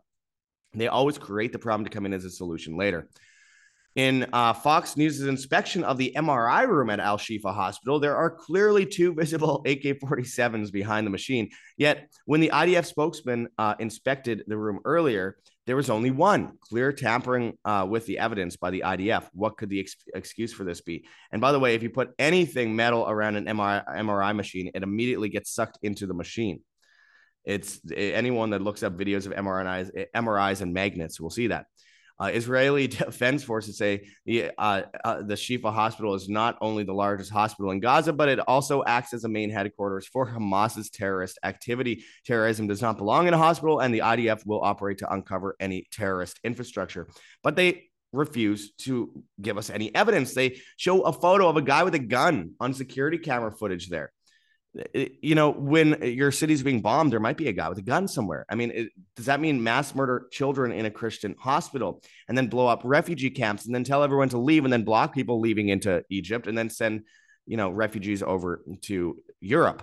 They 0.72 0.88
always 0.88 1.18
create 1.18 1.52
the 1.52 1.58
problem 1.58 1.84
to 1.84 1.90
come 1.90 2.06
in 2.06 2.12
as 2.12 2.24
a 2.24 2.30
solution 2.30 2.76
later. 2.76 3.08
In 3.96 4.28
uh, 4.32 4.52
Fox 4.52 4.96
News' 4.96 5.20
inspection 5.20 5.82
of 5.82 5.98
the 5.98 6.12
MRI 6.16 6.66
room 6.66 6.90
at 6.90 7.00
Al 7.00 7.18
Shifa 7.18 7.52
Hospital, 7.52 7.98
there 7.98 8.16
are 8.16 8.30
clearly 8.30 8.86
two 8.86 9.12
visible 9.16 9.62
AK 9.66 10.00
47s 10.00 10.70
behind 10.70 11.06
the 11.06 11.10
machine. 11.10 11.50
Yet, 11.76 12.08
when 12.24 12.40
the 12.40 12.50
IDF 12.54 12.86
spokesman 12.86 13.48
uh, 13.58 13.74
inspected 13.80 14.44
the 14.46 14.56
room 14.56 14.78
earlier, 14.84 15.38
there 15.70 15.76
was 15.76 15.88
only 15.88 16.10
one 16.10 16.58
clear 16.60 16.92
tampering 16.92 17.56
uh, 17.64 17.86
with 17.88 18.04
the 18.04 18.18
evidence 18.18 18.56
by 18.56 18.70
the 18.70 18.82
IDF. 18.84 19.28
What 19.32 19.56
could 19.56 19.68
the 19.68 19.78
ex- 19.78 19.94
excuse 20.12 20.52
for 20.52 20.64
this 20.64 20.80
be? 20.80 21.06
And 21.30 21.40
by 21.40 21.52
the 21.52 21.60
way, 21.60 21.76
if 21.76 21.84
you 21.84 21.90
put 21.90 22.10
anything 22.18 22.74
metal 22.74 23.08
around 23.08 23.36
an 23.36 23.44
MRI, 23.44 23.86
MRI 23.98 24.34
machine, 24.34 24.72
it 24.74 24.82
immediately 24.82 25.28
gets 25.28 25.54
sucked 25.54 25.78
into 25.82 26.08
the 26.08 26.12
machine. 26.12 26.62
It's 27.44 27.80
anyone 27.94 28.50
that 28.50 28.62
looks 28.62 28.82
up 28.82 28.98
videos 28.98 29.26
of 29.26 29.32
MRIs, 29.32 30.08
MRIs 30.12 30.60
and 30.60 30.74
magnets 30.74 31.20
will 31.20 31.30
see 31.30 31.46
that. 31.46 31.66
Uh, 32.20 32.26
Israeli 32.26 32.86
Defense 32.88 33.42
Forces 33.42 33.78
say 33.78 34.06
the, 34.26 34.50
uh, 34.58 34.82
uh, 35.04 35.22
the 35.22 35.34
Shifa 35.34 35.72
hospital 35.72 36.14
is 36.14 36.28
not 36.28 36.58
only 36.60 36.84
the 36.84 36.92
largest 36.92 37.30
hospital 37.30 37.70
in 37.70 37.80
Gaza, 37.80 38.12
but 38.12 38.28
it 38.28 38.38
also 38.40 38.84
acts 38.86 39.14
as 39.14 39.24
a 39.24 39.28
main 39.28 39.50
headquarters 39.50 40.06
for 40.06 40.26
Hamas's 40.26 40.90
terrorist 40.90 41.38
activity. 41.42 42.04
Terrorism 42.26 42.66
does 42.66 42.82
not 42.82 42.98
belong 42.98 43.26
in 43.26 43.34
a 43.34 43.38
hospital, 43.38 43.80
and 43.80 43.94
the 43.94 44.00
IDF 44.00 44.46
will 44.46 44.62
operate 44.62 44.98
to 44.98 45.12
uncover 45.12 45.56
any 45.58 45.86
terrorist 45.90 46.38
infrastructure. 46.44 47.08
But 47.42 47.56
they 47.56 47.86
refuse 48.12 48.72
to 48.72 49.24
give 49.40 49.56
us 49.56 49.70
any 49.70 49.94
evidence. 49.94 50.34
They 50.34 50.60
show 50.76 51.02
a 51.02 51.12
photo 51.12 51.48
of 51.48 51.56
a 51.56 51.62
guy 51.62 51.84
with 51.84 51.94
a 51.94 52.00
gun 52.00 52.52
on 52.60 52.74
security 52.74 53.18
camera 53.18 53.52
footage 53.52 53.88
there 53.88 54.12
you 54.94 55.34
know, 55.34 55.50
when 55.50 56.00
your 56.02 56.30
city's 56.30 56.62
being 56.62 56.80
bombed, 56.80 57.12
there 57.12 57.20
might 57.20 57.36
be 57.36 57.48
a 57.48 57.52
guy 57.52 57.68
with 57.68 57.78
a 57.78 57.82
gun 57.82 58.06
somewhere. 58.06 58.46
I 58.48 58.54
mean, 58.54 58.70
it, 58.70 58.88
does 59.16 59.26
that 59.26 59.40
mean 59.40 59.62
mass 59.62 59.94
murder 59.94 60.28
children 60.30 60.70
in 60.70 60.86
a 60.86 60.90
Christian 60.90 61.34
hospital 61.38 62.02
and 62.28 62.38
then 62.38 62.46
blow 62.46 62.68
up 62.68 62.82
refugee 62.84 63.30
camps 63.30 63.66
and 63.66 63.74
then 63.74 63.82
tell 63.82 64.04
everyone 64.04 64.28
to 64.28 64.38
leave 64.38 64.64
and 64.64 64.72
then 64.72 64.84
block 64.84 65.12
people 65.12 65.40
leaving 65.40 65.70
into 65.70 66.04
Egypt 66.08 66.46
and 66.46 66.56
then 66.56 66.70
send, 66.70 67.02
you 67.46 67.56
know, 67.56 67.70
refugees 67.70 68.22
over 68.22 68.62
to 68.82 69.16
Europe? 69.40 69.82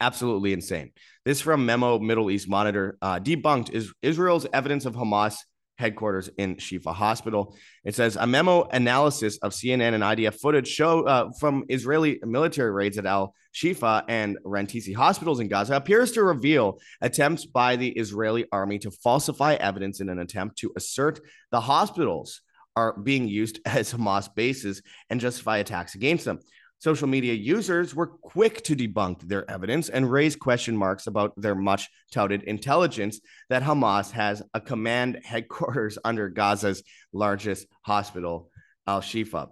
Absolutely 0.00 0.54
insane. 0.54 0.92
This 1.26 1.42
from 1.42 1.66
Memo 1.66 1.98
Middle 1.98 2.30
East 2.30 2.48
Monitor 2.48 2.96
uh, 3.02 3.18
debunked 3.20 3.70
is 3.70 3.92
Israel's 4.00 4.46
evidence 4.54 4.86
of 4.86 4.94
Hamas 4.94 5.36
headquarters 5.80 6.30
in 6.36 6.56
Shifa 6.56 6.94
Hospital. 6.94 7.56
It 7.84 7.94
says 7.94 8.16
a 8.16 8.26
memo 8.26 8.64
analysis 8.64 9.38
of 9.38 9.52
CNN 9.52 9.94
and 9.94 10.04
IDF 10.04 10.34
footage 10.34 10.68
show 10.68 11.02
uh, 11.02 11.30
from 11.40 11.64
Israeli 11.68 12.20
military 12.22 12.70
raids 12.70 12.98
at 12.98 13.06
Al 13.06 13.34
Shifa 13.54 14.04
and 14.08 14.38
Rantisi 14.44 14.94
hospitals 14.94 15.40
in 15.40 15.48
Gaza 15.48 15.74
appears 15.74 16.12
to 16.12 16.22
reveal 16.22 16.78
attempts 17.00 17.46
by 17.46 17.76
the 17.76 17.88
Israeli 17.90 18.46
army 18.52 18.78
to 18.80 18.90
falsify 18.90 19.54
evidence 19.54 20.00
in 20.00 20.08
an 20.08 20.20
attempt 20.20 20.58
to 20.58 20.72
assert 20.76 21.20
the 21.50 21.60
hospitals 21.60 22.42
are 22.76 22.96
being 23.00 23.26
used 23.26 23.58
as 23.64 23.92
Hamas 23.92 24.32
bases 24.32 24.82
and 25.08 25.20
justify 25.20 25.58
attacks 25.58 25.94
against 25.94 26.24
them. 26.24 26.38
Social 26.80 27.08
media 27.08 27.34
users 27.34 27.94
were 27.94 28.06
quick 28.06 28.62
to 28.64 28.74
debunk 28.74 29.20
their 29.28 29.48
evidence 29.50 29.90
and 29.90 30.10
raise 30.10 30.34
question 30.34 30.74
marks 30.74 31.06
about 31.06 31.38
their 31.38 31.54
much 31.54 31.90
touted 32.10 32.42
intelligence 32.44 33.20
that 33.50 33.62
Hamas 33.62 34.10
has 34.12 34.42
a 34.54 34.62
command 34.62 35.20
headquarters 35.24 35.98
under 36.06 36.30
Gaza's 36.30 36.82
largest 37.12 37.66
hospital, 37.82 38.50
Al 38.86 39.02
Shifa. 39.02 39.50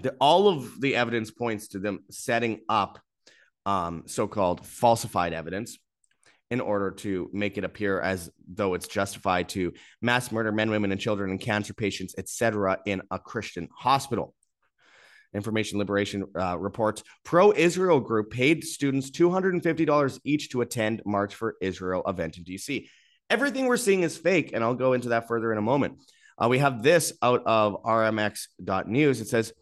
The, 0.00 0.14
all 0.20 0.48
of 0.48 0.80
the 0.80 0.94
evidence 0.94 1.32
points 1.32 1.66
to 1.68 1.80
them 1.80 2.04
setting 2.08 2.60
up 2.68 3.00
um, 3.66 4.04
so 4.06 4.28
called 4.28 4.64
falsified 4.64 5.32
evidence 5.32 5.76
in 6.52 6.60
order 6.60 6.92
to 6.92 7.28
make 7.32 7.58
it 7.58 7.64
appear 7.64 8.00
as 8.00 8.30
though 8.46 8.74
it's 8.74 8.86
justified 8.86 9.48
to 9.50 9.72
mass 10.00 10.30
murder 10.30 10.52
men, 10.52 10.70
women, 10.70 10.92
and 10.92 11.00
children 11.00 11.30
and 11.30 11.40
cancer 11.40 11.74
patients, 11.74 12.14
etc., 12.16 12.78
in 12.86 13.02
a 13.10 13.18
Christian 13.18 13.68
hospital. 13.76 14.34
Information 15.34 15.78
Liberation 15.78 16.24
uh, 16.38 16.58
reports 16.58 17.02
pro 17.24 17.52
Israel 17.52 18.00
group 18.00 18.30
paid 18.30 18.64
students 18.64 19.10
$250 19.10 20.20
each 20.24 20.50
to 20.50 20.62
attend 20.62 21.02
March 21.04 21.34
for 21.34 21.56
Israel 21.60 22.02
event 22.06 22.38
in 22.38 22.44
DC. 22.44 22.88
Everything 23.30 23.66
we're 23.66 23.76
seeing 23.76 24.02
is 24.02 24.16
fake, 24.16 24.52
and 24.54 24.64
I'll 24.64 24.74
go 24.74 24.94
into 24.94 25.10
that 25.10 25.28
further 25.28 25.52
in 25.52 25.58
a 25.58 25.62
moment. 25.62 25.98
Uh, 26.38 26.48
we 26.48 26.58
have 26.58 26.82
this 26.82 27.12
out 27.22 27.42
of 27.46 27.82
rmx.news. 27.82 29.20
It 29.20 29.28
says 29.28 29.52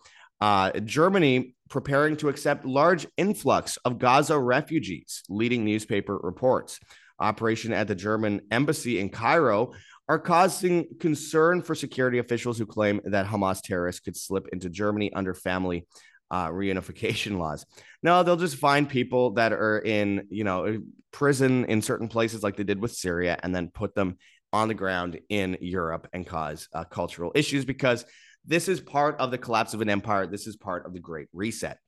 uh, 0.40 0.70
Germany 0.80 1.56
preparing 1.68 2.16
to 2.18 2.28
accept 2.28 2.64
large 2.64 3.06
influx 3.16 3.76
of 3.78 3.98
Gaza 3.98 4.38
refugees, 4.38 5.22
leading 5.28 5.64
newspaper 5.64 6.16
reports. 6.16 6.78
Operation 7.18 7.72
at 7.72 7.88
the 7.88 7.94
German 7.94 8.42
embassy 8.50 9.00
in 9.00 9.08
Cairo 9.08 9.72
are 10.08 10.18
causing 10.18 10.86
concern 11.00 11.62
for 11.62 11.74
security 11.74 12.18
officials 12.18 12.58
who 12.58 12.66
claim 12.66 13.00
that 13.04 13.26
Hamas 13.26 13.60
terrorists 13.62 14.00
could 14.00 14.16
slip 14.16 14.48
into 14.52 14.70
Germany 14.70 15.12
under 15.12 15.34
family 15.34 15.86
uh, 16.30 16.48
reunification 16.48 17.38
laws. 17.38 17.66
No, 18.02 18.22
they'll 18.22 18.36
just 18.36 18.56
find 18.56 18.88
people 18.88 19.32
that 19.32 19.52
are 19.52 19.78
in, 19.78 20.26
you 20.30 20.44
know, 20.44 20.80
prison 21.12 21.64
in 21.64 21.82
certain 21.82 22.08
places 22.08 22.42
like 22.42 22.56
they 22.56 22.64
did 22.64 22.80
with 22.80 22.92
Syria 22.92 23.38
and 23.42 23.54
then 23.54 23.70
put 23.72 23.94
them 23.94 24.16
on 24.52 24.68
the 24.68 24.74
ground 24.74 25.18
in 25.28 25.56
Europe 25.60 26.08
and 26.12 26.26
cause 26.26 26.68
uh, 26.72 26.84
cultural 26.84 27.32
issues 27.34 27.64
because 27.64 28.04
this 28.44 28.68
is 28.68 28.80
part 28.80 29.18
of 29.18 29.30
the 29.30 29.38
collapse 29.38 29.74
of 29.74 29.80
an 29.80 29.90
empire. 29.90 30.26
This 30.26 30.46
is 30.46 30.56
part 30.56 30.86
of 30.86 30.92
the 30.92 31.00
Great 31.00 31.28
Reset. 31.32 31.78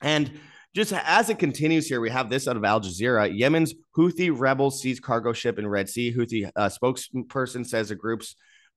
And 0.00 0.40
just 0.76 0.92
as 0.92 1.30
it 1.30 1.38
continues 1.38 1.86
here, 1.86 2.02
we 2.02 2.10
have 2.10 2.28
this 2.28 2.46
out 2.46 2.58
of 2.58 2.62
Al 2.62 2.82
Jazeera. 2.82 3.34
Yemen's 3.34 3.72
Houthi 3.96 4.30
rebels 4.30 4.82
seize 4.82 5.00
cargo 5.00 5.32
ship 5.32 5.58
in 5.58 5.66
Red 5.66 5.88
Sea. 5.88 6.12
Houthi 6.14 6.50
uh, 6.54 6.68
spokesperson 6.68 7.66
says 7.66 7.88
the 7.88 7.94
group's 7.94 8.36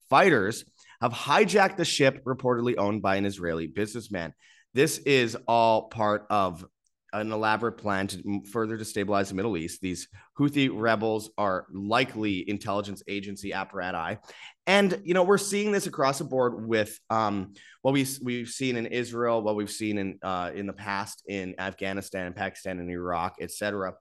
fighters 0.09 0.63
have 1.01 1.11
hijacked 1.11 1.75
the 1.75 1.83
ship 1.83 2.23
reportedly 2.23 2.75
owned 2.77 3.01
by 3.01 3.17
an 3.17 3.25
Israeli 3.25 3.67
businessman. 3.67 4.33
This 4.73 4.99
is 4.99 5.35
all 5.45 5.89
part 5.89 6.25
of 6.29 6.65
an 7.11 7.33
elaborate 7.33 7.73
plan 7.73 8.07
to 8.07 8.43
further 8.49 8.77
destabilize 8.77 9.27
the 9.27 9.35
Middle 9.35 9.57
East. 9.57 9.81
These 9.81 10.07
Houthi 10.39 10.69
rebels 10.71 11.31
are 11.37 11.65
likely 11.69 12.49
intelligence 12.49 13.03
agency 13.09 13.51
apparati, 13.51 14.19
and 14.69 15.01
you 15.03 15.15
know 15.15 15.23
we're 15.23 15.39
seeing 15.39 15.71
this 15.71 15.87
across 15.87 16.19
the 16.19 16.23
board 16.23 16.67
with 16.67 16.99
um, 17.09 17.55
what 17.81 17.91
we 17.91 18.05
we've 18.21 18.49
seen 18.49 18.77
in 18.77 18.85
Israel, 18.85 19.41
what 19.41 19.55
we've 19.55 19.71
seen 19.71 19.97
in 19.97 20.19
uh, 20.21 20.51
in 20.53 20.67
the 20.67 20.73
past 20.73 21.23
in 21.27 21.59
Afghanistan 21.59 22.27
and 22.27 22.35
Pakistan 22.35 22.79
and 22.79 22.87
Iraq, 22.91 23.37
etc. 23.41 23.95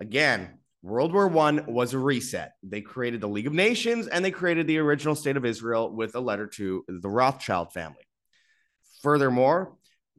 Again, 0.00 0.58
World 0.82 1.12
War 1.12 1.28
One 1.28 1.64
was 1.68 1.94
a 1.94 1.98
reset. 1.98 2.54
They 2.64 2.80
created 2.80 3.20
the 3.20 3.28
League 3.28 3.46
of 3.46 3.52
Nations 3.52 4.08
and 4.08 4.24
they 4.24 4.32
created 4.32 4.66
the 4.66 4.78
original 4.78 5.14
state 5.14 5.36
of 5.36 5.44
Israel 5.44 5.94
with 5.94 6.16
a 6.16 6.20
letter 6.20 6.48
to 6.48 6.84
the 6.88 7.08
Rothschild 7.08 7.72
family. 7.72 8.02
Furthermore, 9.02 9.76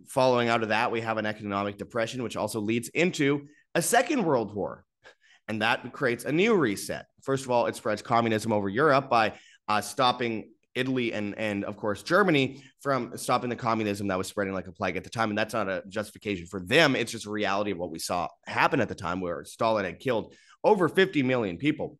following 0.07 0.47
out 0.47 0.63
of 0.63 0.69
that, 0.69 0.93
we 0.93 1.01
have 1.01 1.17
an 1.17 1.25
economic 1.25 1.77
depression, 1.77 2.23
which 2.23 2.37
also 2.37 2.61
leads 2.61 2.87
into 2.89 3.47
a 3.75 3.81
second 3.81 4.23
world 4.23 4.55
war. 4.55 4.85
And 5.49 5.61
that 5.63 5.91
creates 5.91 6.23
a 6.23 6.31
new 6.31 6.55
reset. 6.55 7.07
First 7.23 7.43
of 7.43 7.51
all, 7.51 7.65
it 7.65 7.75
spreads 7.75 8.01
communism 8.01 8.53
over 8.53 8.69
Europe 8.69 9.09
by 9.09 9.33
uh, 9.77 9.81
stopping 9.81 10.51
Italy 10.73 11.11
and 11.11 11.37
and 11.37 11.65
of 11.65 11.75
course 11.75 12.01
Germany 12.01 12.63
from 12.79 13.17
stopping 13.17 13.49
the 13.49 13.55
communism 13.55 14.07
that 14.07 14.17
was 14.17 14.27
spreading 14.27 14.53
like 14.53 14.67
a 14.67 14.71
plague 14.71 14.97
at 14.97 15.03
the 15.03 15.09
time. 15.09 15.29
And 15.29 15.37
that's 15.37 15.53
not 15.53 15.67
a 15.67 15.83
justification 15.87 16.47
for 16.47 16.61
them. 16.61 16.95
It's 16.95 17.11
just 17.11 17.25
a 17.25 17.31
reality 17.31 17.71
of 17.71 17.77
what 17.77 17.91
we 17.91 17.99
saw 17.99 18.27
happen 18.45 18.79
at 18.79 18.89
the 18.89 18.95
time 18.95 19.19
where 19.19 19.43
Stalin 19.43 19.85
had 19.85 19.99
killed 19.99 20.33
over 20.63 20.87
50 20.87 21.23
million 21.23 21.57
people. 21.57 21.97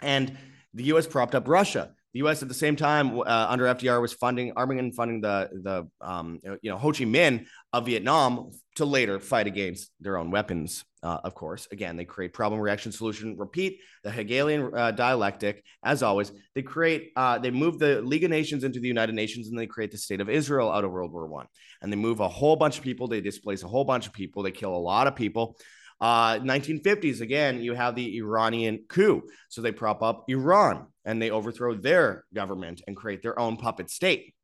And 0.00 0.36
the 0.74 0.84
US 0.84 1.06
propped 1.06 1.34
up 1.34 1.46
Russia. 1.46 1.92
The 2.12 2.18
U.S. 2.18 2.42
at 2.42 2.48
the 2.48 2.54
same 2.54 2.76
time 2.76 3.18
uh, 3.18 3.46
under 3.48 3.64
FDR 3.64 4.00
was 4.00 4.12
funding, 4.12 4.52
arming 4.54 4.78
and 4.78 4.94
funding 4.94 5.20
the 5.22 5.48
the 5.62 5.88
um, 6.06 6.40
you 6.42 6.70
know 6.70 6.76
Ho 6.76 6.92
Chi 6.92 7.04
Minh 7.04 7.46
of 7.72 7.86
Vietnam 7.86 8.50
to 8.76 8.84
later 8.84 9.18
fight 9.18 9.46
against 9.46 9.90
their 10.00 10.18
own 10.18 10.30
weapons. 10.30 10.84
Uh, 11.02 11.18
of 11.24 11.34
course, 11.34 11.66
again 11.72 11.96
they 11.96 12.04
create 12.04 12.34
problem, 12.34 12.60
reaction, 12.60 12.92
solution, 12.92 13.36
repeat 13.38 13.80
the 14.04 14.10
Hegelian 14.10 14.70
uh, 14.76 14.90
dialectic. 14.90 15.64
As 15.82 16.02
always, 16.02 16.32
they 16.54 16.62
create 16.62 17.12
uh, 17.16 17.38
they 17.38 17.50
move 17.50 17.78
the 17.78 18.02
League 18.02 18.24
of 18.24 18.30
Nations 18.30 18.62
into 18.62 18.78
the 18.78 18.88
United 18.88 19.14
Nations 19.14 19.48
and 19.48 19.58
they 19.58 19.66
create 19.66 19.90
the 19.90 19.98
state 19.98 20.20
of 20.20 20.28
Israel 20.28 20.70
out 20.70 20.84
of 20.84 20.90
World 20.90 21.12
War 21.12 21.26
One. 21.26 21.46
And 21.80 21.90
they 21.90 21.96
move 21.96 22.20
a 22.20 22.28
whole 22.28 22.56
bunch 22.56 22.76
of 22.76 22.84
people. 22.84 23.08
They 23.08 23.22
displace 23.22 23.62
a 23.62 23.68
whole 23.68 23.84
bunch 23.84 24.06
of 24.06 24.12
people. 24.12 24.42
They 24.42 24.52
kill 24.52 24.74
a 24.74 24.76
lot 24.76 25.06
of 25.06 25.16
people. 25.16 25.56
Uh, 26.02 26.40
1950s, 26.40 27.20
again, 27.20 27.62
you 27.62 27.74
have 27.74 27.94
the 27.94 28.18
Iranian 28.18 28.84
coup. 28.88 29.22
So 29.48 29.62
they 29.62 29.70
prop 29.70 30.02
up 30.02 30.24
Iran 30.26 30.88
and 31.04 31.22
they 31.22 31.30
overthrow 31.30 31.76
their 31.76 32.24
government 32.34 32.82
and 32.88 32.96
create 32.96 33.22
their 33.22 33.38
own 33.38 33.56
puppet 33.56 33.88
state. 33.88 34.34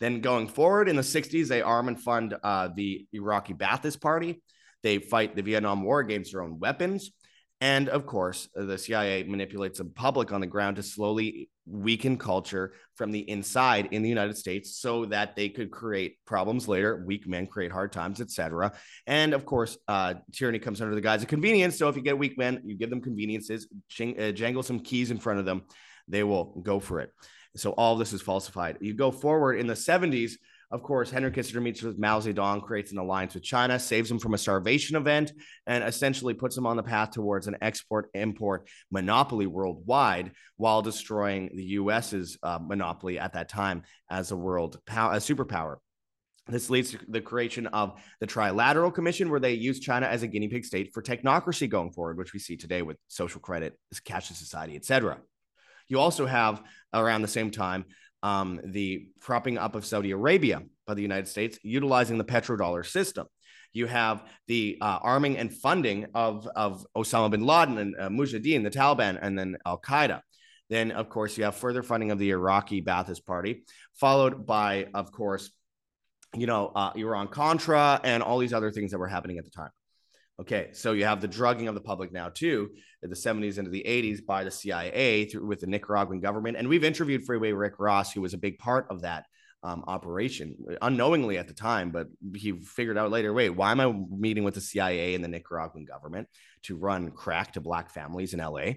Then 0.00 0.20
going 0.20 0.48
forward 0.48 0.88
in 0.88 0.96
the 0.96 1.02
60s, 1.02 1.46
they 1.46 1.62
arm 1.62 1.86
and 1.86 2.00
fund 2.02 2.34
uh, 2.42 2.70
the 2.74 3.06
Iraqi 3.12 3.54
Ba'athist 3.54 4.00
Party. 4.00 4.42
They 4.82 4.98
fight 4.98 5.36
the 5.36 5.42
Vietnam 5.42 5.84
War 5.84 6.00
against 6.00 6.32
their 6.32 6.42
own 6.42 6.58
weapons. 6.58 7.12
And 7.62 7.88
of 7.90 8.06
course, 8.06 8.48
the 8.56 8.76
CIA 8.76 9.22
manipulates 9.22 9.78
the 9.78 9.84
public 9.84 10.32
on 10.32 10.40
the 10.40 10.48
ground 10.48 10.74
to 10.76 10.82
slowly 10.82 11.48
weaken 11.64 12.18
culture 12.18 12.72
from 12.96 13.12
the 13.12 13.20
inside 13.30 13.90
in 13.92 14.02
the 14.02 14.08
United 14.08 14.36
States 14.36 14.76
so 14.76 15.04
that 15.04 15.36
they 15.36 15.48
could 15.48 15.70
create 15.70 16.16
problems 16.26 16.66
later. 16.66 17.04
Weak 17.06 17.28
men 17.28 17.46
create 17.46 17.70
hard 17.70 17.92
times, 17.92 18.20
etc. 18.20 18.72
And 19.06 19.32
of 19.32 19.44
course, 19.44 19.78
uh, 19.86 20.14
tyranny 20.32 20.58
comes 20.58 20.80
under 20.80 20.96
the 20.96 21.00
guise 21.00 21.22
of 21.22 21.28
convenience. 21.28 21.78
So 21.78 21.88
if 21.88 21.94
you 21.94 22.02
get 22.02 22.18
weak 22.18 22.36
men, 22.36 22.60
you 22.64 22.76
give 22.76 22.90
them 22.90 23.00
conveniences, 23.00 23.68
uh, 24.00 24.32
jangle 24.32 24.64
some 24.64 24.80
keys 24.80 25.12
in 25.12 25.18
front 25.18 25.38
of 25.38 25.44
them, 25.44 25.62
they 26.08 26.24
will 26.24 26.60
go 26.64 26.80
for 26.80 26.98
it. 26.98 27.10
So 27.54 27.70
all 27.70 27.94
this 27.94 28.12
is 28.12 28.20
falsified. 28.20 28.78
You 28.80 28.94
go 28.94 29.12
forward 29.12 29.60
in 29.60 29.68
the 29.68 29.74
70s, 29.74 30.32
of 30.72 30.82
course, 30.82 31.10
Henry 31.10 31.30
Kissinger 31.30 31.60
meets 31.60 31.82
with 31.82 31.98
Mao 31.98 32.18
Zedong, 32.18 32.62
creates 32.62 32.92
an 32.92 32.98
alliance 32.98 33.34
with 33.34 33.42
China, 33.42 33.78
saves 33.78 34.10
him 34.10 34.18
from 34.18 34.32
a 34.32 34.38
starvation 34.38 34.96
event, 34.96 35.30
and 35.66 35.84
essentially 35.84 36.32
puts 36.32 36.56
him 36.56 36.66
on 36.66 36.78
the 36.78 36.82
path 36.82 37.10
towards 37.10 37.46
an 37.46 37.58
export 37.60 38.08
import 38.14 38.66
monopoly 38.90 39.46
worldwide 39.46 40.32
while 40.56 40.80
destroying 40.80 41.50
the 41.54 41.64
US's 41.64 42.38
uh, 42.42 42.58
monopoly 42.58 43.18
at 43.18 43.34
that 43.34 43.50
time 43.50 43.82
as 44.10 44.30
a 44.30 44.36
world 44.36 44.80
power, 44.86 45.12
a 45.12 45.16
superpower. 45.16 45.76
This 46.48 46.70
leads 46.70 46.90
to 46.92 46.98
the 47.06 47.20
creation 47.20 47.66
of 47.66 48.00
the 48.20 48.26
Trilateral 48.26 48.94
Commission, 48.94 49.30
where 49.30 49.40
they 49.40 49.52
use 49.52 49.78
China 49.78 50.06
as 50.06 50.22
a 50.22 50.26
guinea 50.26 50.48
pig 50.48 50.64
state 50.64 50.92
for 50.94 51.02
technocracy 51.02 51.68
going 51.68 51.92
forward, 51.92 52.16
which 52.16 52.32
we 52.32 52.38
see 52.38 52.56
today 52.56 52.80
with 52.80 52.96
social 53.08 53.40
credit, 53.40 53.78
cashless 54.06 54.36
society, 54.36 54.74
etc. 54.74 55.18
You 55.88 56.00
also 56.00 56.24
have 56.24 56.62
around 56.94 57.20
the 57.20 57.28
same 57.28 57.50
time 57.50 57.84
um, 58.22 58.60
the 58.64 59.08
propping 59.20 59.58
up 59.58 59.74
of 59.74 59.84
Saudi 59.84 60.10
Arabia 60.10 60.62
by 60.86 60.94
the 60.94 61.02
United 61.02 61.28
States, 61.28 61.58
utilizing 61.62 62.18
the 62.18 62.24
petrodollar 62.24 62.84
system. 62.86 63.26
You 63.72 63.86
have 63.86 64.24
the 64.48 64.78
uh, 64.80 64.98
arming 65.02 65.38
and 65.38 65.52
funding 65.52 66.06
of, 66.14 66.46
of 66.54 66.86
Osama 66.96 67.30
bin 67.30 67.44
Laden 67.44 67.78
and 67.78 67.94
uh, 67.98 68.08
Mujahideen, 68.08 68.62
the 68.62 68.70
Taliban, 68.70 69.18
and 69.20 69.38
then 69.38 69.56
Al 69.64 69.80
Qaeda. 69.80 70.20
Then, 70.68 70.90
of 70.92 71.08
course, 71.08 71.36
you 71.36 71.44
have 71.44 71.56
further 71.56 71.82
funding 71.82 72.10
of 72.10 72.18
the 72.18 72.30
Iraqi 72.30 72.82
Ba'athist 72.82 73.24
Party, 73.24 73.64
followed 73.94 74.46
by, 74.46 74.88
of 74.94 75.12
course, 75.12 75.50
you 76.34 76.46
know, 76.46 76.72
uh, 76.74 76.92
Iran 76.96 77.28
Contra 77.28 78.00
and 78.04 78.22
all 78.22 78.38
these 78.38 78.54
other 78.54 78.70
things 78.70 78.90
that 78.90 78.98
were 78.98 79.08
happening 79.08 79.38
at 79.38 79.44
the 79.44 79.50
time. 79.50 79.70
Okay, 80.42 80.70
so 80.72 80.90
you 80.90 81.04
have 81.04 81.20
the 81.20 81.28
drugging 81.28 81.68
of 81.68 81.76
the 81.76 81.80
public 81.80 82.12
now 82.12 82.28
too, 82.28 82.70
in 83.04 83.10
the 83.10 83.14
70s 83.14 83.58
into 83.58 83.70
the 83.70 83.84
80s 83.86 84.26
by 84.26 84.42
the 84.42 84.50
CIA 84.50 85.26
through 85.26 85.46
with 85.46 85.60
the 85.60 85.68
Nicaraguan 85.68 86.18
government, 86.18 86.56
and 86.56 86.68
we've 86.68 86.82
interviewed 86.82 87.24
Freeway 87.24 87.52
Rick 87.52 87.74
Ross, 87.78 88.12
who 88.12 88.20
was 88.20 88.34
a 88.34 88.38
big 88.38 88.58
part 88.58 88.88
of 88.90 89.02
that 89.02 89.26
um, 89.62 89.84
operation, 89.86 90.56
unknowingly 90.82 91.38
at 91.38 91.46
the 91.46 91.54
time, 91.54 91.92
but 91.92 92.08
he 92.34 92.50
figured 92.60 92.98
out 92.98 93.12
later. 93.12 93.32
Wait, 93.32 93.50
why 93.50 93.70
am 93.70 93.78
I 93.78 93.94
meeting 94.10 94.42
with 94.42 94.54
the 94.54 94.60
CIA 94.60 95.14
and 95.14 95.22
the 95.22 95.28
Nicaraguan 95.28 95.84
government 95.84 96.26
to 96.64 96.76
run 96.76 97.12
crack 97.12 97.52
to 97.52 97.60
black 97.60 97.88
families 97.90 98.34
in 98.34 98.40
LA? 98.40 98.72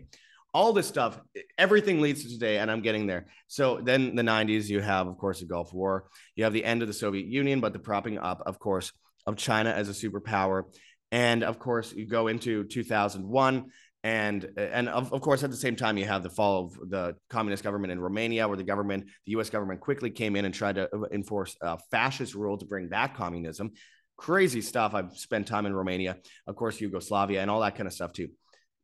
all 0.54 0.72
this 0.72 0.88
stuff, 0.88 1.20
everything 1.58 2.00
leads 2.00 2.24
to 2.24 2.30
today, 2.30 2.60
and 2.60 2.72
I'm 2.72 2.80
getting 2.80 3.08
there. 3.08 3.26
So 3.48 3.82
then 3.84 4.16
the 4.16 4.22
90s, 4.22 4.70
you 4.70 4.80
have, 4.80 5.06
of 5.06 5.18
course, 5.18 5.42
the 5.42 5.46
Gulf 5.46 5.74
War. 5.74 6.06
You 6.38 6.46
have 6.46 6.54
the 6.54 6.64
end 6.64 6.82
of 6.82 6.88
the 6.88 6.94
Soviet 6.94 7.26
Union, 7.26 7.60
but 7.60 7.74
the 7.74 7.80
propping 7.80 8.18
up, 8.20 8.42
of 8.46 8.58
course, 8.58 8.94
of 9.26 9.36
China 9.36 9.72
as 9.72 9.90
a 9.90 9.92
superpower. 9.92 10.64
And 11.12 11.44
of 11.44 11.60
course, 11.60 11.94
you 11.94 12.08
go 12.08 12.28
into 12.28 12.64
2001. 12.66 13.66
And, 14.04 14.52
and 14.56 14.88
of, 14.88 15.12
of 15.14 15.22
course, 15.22 15.44
at 15.44 15.50
the 15.50 15.58
same 15.58 15.76
time, 15.76 15.98
you 15.98 16.06
have 16.06 16.22
the 16.22 16.30
fall 16.30 16.66
of 16.66 16.90
the 16.90 17.16
communist 17.30 17.64
government 17.64 17.92
in 17.92 18.00
Romania, 18.00 18.48
where 18.48 18.58
the 18.58 18.64
government, 18.64 19.06
the 19.26 19.32
US 19.32 19.50
government 19.50 19.82
quickly 19.82 20.12
came 20.12 20.36
in 20.36 20.46
and 20.46 20.54
tried 20.54 20.76
to 20.76 20.88
enforce 21.12 21.56
a 21.62 21.80
fascist 21.90 22.36
rule 22.36 22.58
to 22.58 22.66
bring 22.66 22.88
back 22.88 23.18
communism. 23.18 23.72
Crazy 24.16 24.62
stuff. 24.62 24.94
I've 24.94 25.18
spent 25.18 25.48
time 25.48 25.66
in 25.66 25.74
Romania, 25.74 26.18
of 26.46 26.56
course, 26.56 26.80
Yugoslavia, 26.80 27.42
and 27.42 27.50
all 27.50 27.62
that 27.62 27.76
kind 27.76 27.88
of 27.88 27.94
stuff 27.94 28.14
too. 28.14 28.30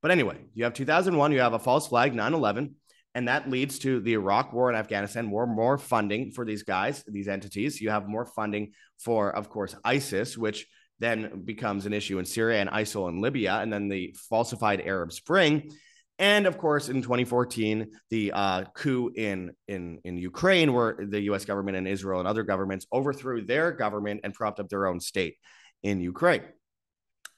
But 0.01 0.10
anyway, 0.10 0.38
you 0.56 0.63
have 0.63 0.74
2001, 0.74 1.32
you 1.32 1.40
have 1.42 1.54
a 1.54 1.60
false 1.60 1.88
flag, 1.88 2.16
9 2.16 2.34
11, 2.34 2.75
and 3.13 3.28
that 3.28 3.50
leads 3.50 3.80
to 3.80 4.00
the 4.00 4.13
Iraq 4.13 4.54
war 4.54 4.70
and 4.70 4.78
Afghanistan 4.78 5.30
war, 5.30 5.46
more 5.46 5.78
funding 5.78 6.32
for 6.32 6.46
these 6.46 6.63
guys, 6.63 7.04
these 7.08 7.28
entities. 7.28 7.80
You 7.80 7.92
have 7.92 8.08
more 8.08 8.25
funding 8.25 8.72
for, 8.98 9.30
of 9.36 9.50
course, 9.50 9.75
ISIS, 9.84 10.38
which 10.38 10.66
then 11.01 11.41
becomes 11.43 11.86
an 11.86 11.93
issue 11.93 12.20
in 12.20 12.25
Syria 12.25 12.62
and 12.62 12.70
ISIL 12.70 13.10
in 13.10 13.20
Libya, 13.20 13.55
and 13.55 13.74
then 13.74 13.89
the 13.89 14.15
falsified 14.29 14.81
Arab 14.81 15.12
Spring. 15.12 15.72
And 16.20 16.46
of 16.46 16.60
course, 16.60 16.89
in 16.89 17.01
2014, 17.01 17.88
the 18.12 18.31
uh, 18.31 18.65
coup 18.75 19.12
in, 19.15 19.51
in, 19.67 20.00
in 20.03 20.17
Ukraine, 20.17 20.74
where 20.74 21.00
the 21.01 21.22
US 21.31 21.43
government 21.46 21.77
and 21.77 21.88
Israel 21.88 22.20
and 22.20 22.27
other 22.27 22.43
governments 22.43 22.86
overthrew 22.93 23.43
their 23.43 23.72
government 23.72 24.22
and 24.24 24.31
propped 24.31 24.60
up 24.60 24.70
their 24.70 24.86
own 24.86 25.00
state 25.00 25.38
in 25.81 26.00
Ukraine. 26.00 26.43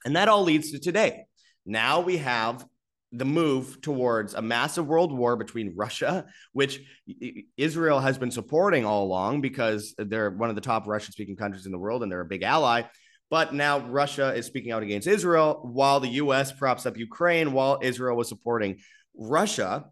And 0.04 0.16
that 0.16 0.28
all 0.28 0.42
leads 0.42 0.72
to 0.72 0.78
today. 0.78 1.24
Now 1.64 2.00
we 2.00 2.18
have 2.18 2.66
the 3.12 3.24
move 3.24 3.80
towards 3.80 4.34
a 4.34 4.42
massive 4.42 4.86
world 4.86 5.16
war 5.16 5.36
between 5.36 5.72
Russia, 5.74 6.26
which 6.52 6.80
Israel 7.56 8.00
has 8.00 8.18
been 8.18 8.30
supporting 8.30 8.84
all 8.84 9.04
along 9.04 9.40
because 9.40 9.94
they're 9.96 10.30
one 10.30 10.50
of 10.50 10.56
the 10.56 10.60
top 10.60 10.86
Russian 10.86 11.12
speaking 11.12 11.36
countries 11.36 11.64
in 11.64 11.72
the 11.72 11.78
world 11.78 12.02
and 12.02 12.12
they're 12.12 12.20
a 12.20 12.26
big 12.26 12.42
ally. 12.42 12.82
But 13.30 13.54
now 13.54 13.80
Russia 13.80 14.34
is 14.34 14.46
speaking 14.46 14.72
out 14.72 14.82
against 14.82 15.08
Israel 15.08 15.60
while 15.62 16.00
the 16.00 16.08
US 16.08 16.52
props 16.52 16.86
up 16.86 16.96
Ukraine 16.96 17.52
while 17.52 17.78
Israel 17.82 18.16
was 18.16 18.28
supporting 18.28 18.78
Russia 19.16 19.86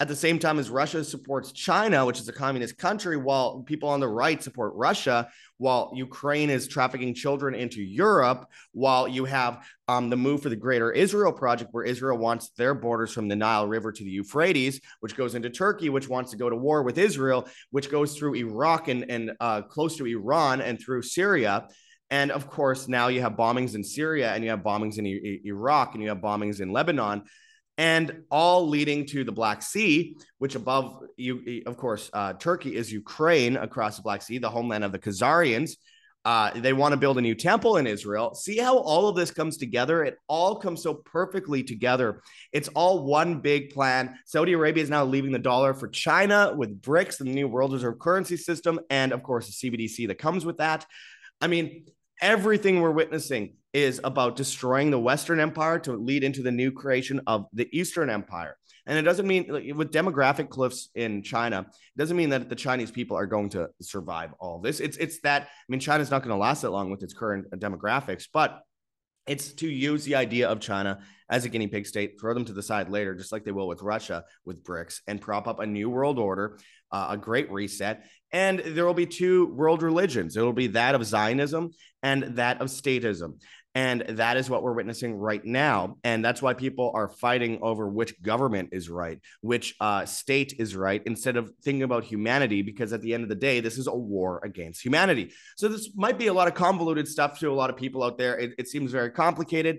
at 0.00 0.06
the 0.06 0.14
same 0.14 0.38
time 0.38 0.60
as 0.60 0.70
Russia 0.70 1.02
supports 1.02 1.50
China, 1.50 2.06
which 2.06 2.20
is 2.20 2.28
a 2.28 2.32
communist 2.32 2.78
country, 2.78 3.16
while 3.16 3.62
people 3.62 3.88
on 3.88 3.98
the 3.98 4.08
right 4.08 4.40
support 4.40 4.72
Russia, 4.76 5.28
while 5.56 5.90
Ukraine 5.92 6.50
is 6.50 6.68
trafficking 6.68 7.14
children 7.14 7.52
into 7.52 7.82
Europe, 7.82 8.46
while 8.72 9.08
you 9.08 9.24
have 9.24 9.66
um, 9.88 10.08
the 10.08 10.16
move 10.16 10.40
for 10.40 10.50
the 10.50 10.56
Greater 10.56 10.92
Israel 10.92 11.32
Project, 11.32 11.70
where 11.72 11.82
Israel 11.82 12.16
wants 12.16 12.50
their 12.50 12.74
borders 12.74 13.12
from 13.12 13.26
the 13.26 13.34
Nile 13.34 13.66
River 13.66 13.90
to 13.90 14.04
the 14.04 14.10
Euphrates, 14.10 14.80
which 15.00 15.16
goes 15.16 15.34
into 15.34 15.50
Turkey, 15.50 15.88
which 15.88 16.08
wants 16.08 16.30
to 16.30 16.36
go 16.36 16.48
to 16.48 16.56
war 16.56 16.84
with 16.84 16.96
Israel, 16.96 17.48
which 17.70 17.90
goes 17.90 18.16
through 18.16 18.36
Iraq 18.36 18.86
and, 18.86 19.10
and 19.10 19.32
uh, 19.40 19.62
close 19.62 19.96
to 19.96 20.06
Iran 20.06 20.60
and 20.60 20.80
through 20.80 21.02
Syria. 21.02 21.66
And 22.10 22.30
of 22.30 22.48
course, 22.48 22.88
now 22.88 23.08
you 23.08 23.20
have 23.20 23.32
bombings 23.32 23.74
in 23.74 23.84
Syria 23.84 24.32
and 24.32 24.42
you 24.42 24.50
have 24.50 24.60
bombings 24.60 24.98
in 24.98 25.06
I- 25.06 25.40
Iraq 25.46 25.94
and 25.94 26.02
you 26.02 26.08
have 26.08 26.18
bombings 26.18 26.60
in 26.60 26.72
Lebanon 26.72 27.24
and 27.76 28.22
all 28.30 28.68
leading 28.68 29.06
to 29.06 29.22
the 29.22 29.32
Black 29.32 29.62
Sea, 29.62 30.16
which 30.38 30.56
above 30.56 31.00
you, 31.16 31.62
of 31.64 31.76
course, 31.76 32.10
uh, 32.12 32.32
Turkey 32.32 32.74
is 32.74 32.92
Ukraine 32.92 33.56
across 33.56 33.96
the 33.96 34.02
Black 34.02 34.20
Sea, 34.20 34.38
the 34.38 34.50
homeland 34.50 34.84
of 34.84 34.90
the 34.90 34.98
Khazarians. 34.98 35.72
Uh, 36.24 36.50
they 36.60 36.72
want 36.72 36.92
to 36.92 36.96
build 36.98 37.16
a 37.16 37.20
new 37.22 37.34
temple 37.34 37.76
in 37.76 37.86
Israel. 37.86 38.34
See 38.34 38.58
how 38.58 38.78
all 38.78 39.08
of 39.08 39.14
this 39.14 39.30
comes 39.30 39.56
together? 39.56 40.02
It 40.02 40.16
all 40.26 40.56
comes 40.56 40.82
so 40.82 40.92
perfectly 40.92 41.62
together. 41.62 42.20
It's 42.52 42.68
all 42.74 43.04
one 43.04 43.40
big 43.40 43.70
plan. 43.70 44.18
Saudi 44.26 44.52
Arabia 44.54 44.82
is 44.82 44.90
now 44.90 45.04
leaving 45.04 45.30
the 45.30 45.38
dollar 45.38 45.72
for 45.72 45.88
China 45.88 46.52
with 46.54 46.82
BRICS, 46.82 47.20
and 47.20 47.28
the 47.28 47.34
new 47.34 47.46
world 47.46 47.72
reserve 47.72 48.00
currency 48.00 48.36
system, 48.36 48.80
and 48.90 49.12
of 49.12 49.22
course, 49.22 49.46
the 49.46 49.70
CBDC 49.70 50.08
that 50.08 50.18
comes 50.18 50.44
with 50.44 50.58
that. 50.58 50.84
I 51.40 51.46
mean, 51.46 51.86
everything 52.20 52.80
we're 52.80 52.90
witnessing 52.90 53.54
is 53.72 54.00
about 54.02 54.36
destroying 54.36 54.90
the 54.90 54.98
Western 54.98 55.40
Empire 55.40 55.78
to 55.80 55.92
lead 55.92 56.24
into 56.24 56.42
the 56.42 56.50
new 56.50 56.72
creation 56.72 57.20
of 57.26 57.46
the 57.52 57.68
Eastern 57.72 58.10
Empire. 58.10 58.56
And 58.86 58.98
it 58.98 59.02
doesn't 59.02 59.26
mean 59.26 59.76
with 59.76 59.92
demographic 59.92 60.48
cliffs 60.48 60.88
in 60.94 61.22
China, 61.22 61.60
it 61.60 61.98
doesn't 61.98 62.16
mean 62.16 62.30
that 62.30 62.48
the 62.48 62.56
Chinese 62.56 62.90
people 62.90 63.18
are 63.18 63.26
going 63.26 63.50
to 63.50 63.68
survive 63.82 64.32
all 64.40 64.60
this. 64.60 64.80
It's 64.80 64.96
it's 64.96 65.20
that 65.20 65.42
I 65.42 65.46
mean 65.68 65.80
China's 65.80 66.10
not 66.10 66.22
going 66.22 66.34
to 66.34 66.40
last 66.40 66.62
that 66.62 66.70
long 66.70 66.90
with 66.90 67.02
its 67.02 67.12
current 67.12 67.50
demographics, 67.50 68.26
but 68.32 68.62
it's 69.26 69.52
to 69.52 69.68
use 69.68 70.04
the 70.04 70.14
idea 70.14 70.48
of 70.48 70.58
China 70.58 71.00
as 71.28 71.44
a 71.44 71.50
guinea 71.50 71.66
pig 71.66 71.86
state, 71.86 72.18
throw 72.18 72.32
them 72.32 72.46
to 72.46 72.54
the 72.54 72.62
side 72.62 72.88
later, 72.88 73.14
just 73.14 73.30
like 73.30 73.44
they 73.44 73.52
will 73.52 73.68
with 73.68 73.82
Russia 73.82 74.24
with 74.46 74.64
BRICS, 74.64 75.02
and 75.06 75.20
prop 75.20 75.46
up 75.46 75.60
a 75.60 75.66
new 75.66 75.90
world 75.90 76.18
order, 76.18 76.58
uh, 76.90 77.08
a 77.10 77.16
great 77.18 77.50
reset. 77.52 78.06
And 78.32 78.60
there 78.60 78.84
will 78.84 78.94
be 78.94 79.06
two 79.06 79.46
world 79.54 79.82
religions. 79.82 80.36
It 80.36 80.42
will 80.42 80.52
be 80.52 80.68
that 80.68 80.94
of 80.94 81.04
Zionism 81.04 81.70
and 82.02 82.36
that 82.36 82.60
of 82.60 82.68
statism. 82.68 83.40
And 83.74 84.00
that 84.08 84.36
is 84.36 84.50
what 84.50 84.62
we're 84.62 84.72
witnessing 84.72 85.14
right 85.14 85.44
now. 85.44 85.98
And 86.02 86.24
that's 86.24 86.42
why 86.42 86.54
people 86.54 86.90
are 86.94 87.08
fighting 87.08 87.60
over 87.62 87.88
which 87.88 88.20
government 88.22 88.70
is 88.72 88.90
right, 88.90 89.20
which 89.40 89.76
uh, 89.80 90.04
state 90.04 90.54
is 90.58 90.74
right, 90.74 91.00
instead 91.06 91.36
of 91.36 91.52
thinking 91.62 91.84
about 91.84 92.02
humanity, 92.02 92.62
because 92.62 92.92
at 92.92 93.02
the 93.02 93.14
end 93.14 93.22
of 93.22 93.28
the 93.28 93.36
day, 93.36 93.60
this 93.60 93.78
is 93.78 93.86
a 93.86 93.94
war 93.94 94.40
against 94.42 94.84
humanity. 94.84 95.32
So 95.56 95.68
this 95.68 95.90
might 95.94 96.18
be 96.18 96.26
a 96.26 96.32
lot 96.32 96.48
of 96.48 96.54
convoluted 96.54 97.06
stuff 97.06 97.38
to 97.38 97.50
a 97.50 97.54
lot 97.54 97.70
of 97.70 97.76
people 97.76 98.02
out 98.02 98.18
there. 98.18 98.36
It, 98.36 98.54
it 98.58 98.68
seems 98.68 98.90
very 98.90 99.10
complicated. 99.10 99.78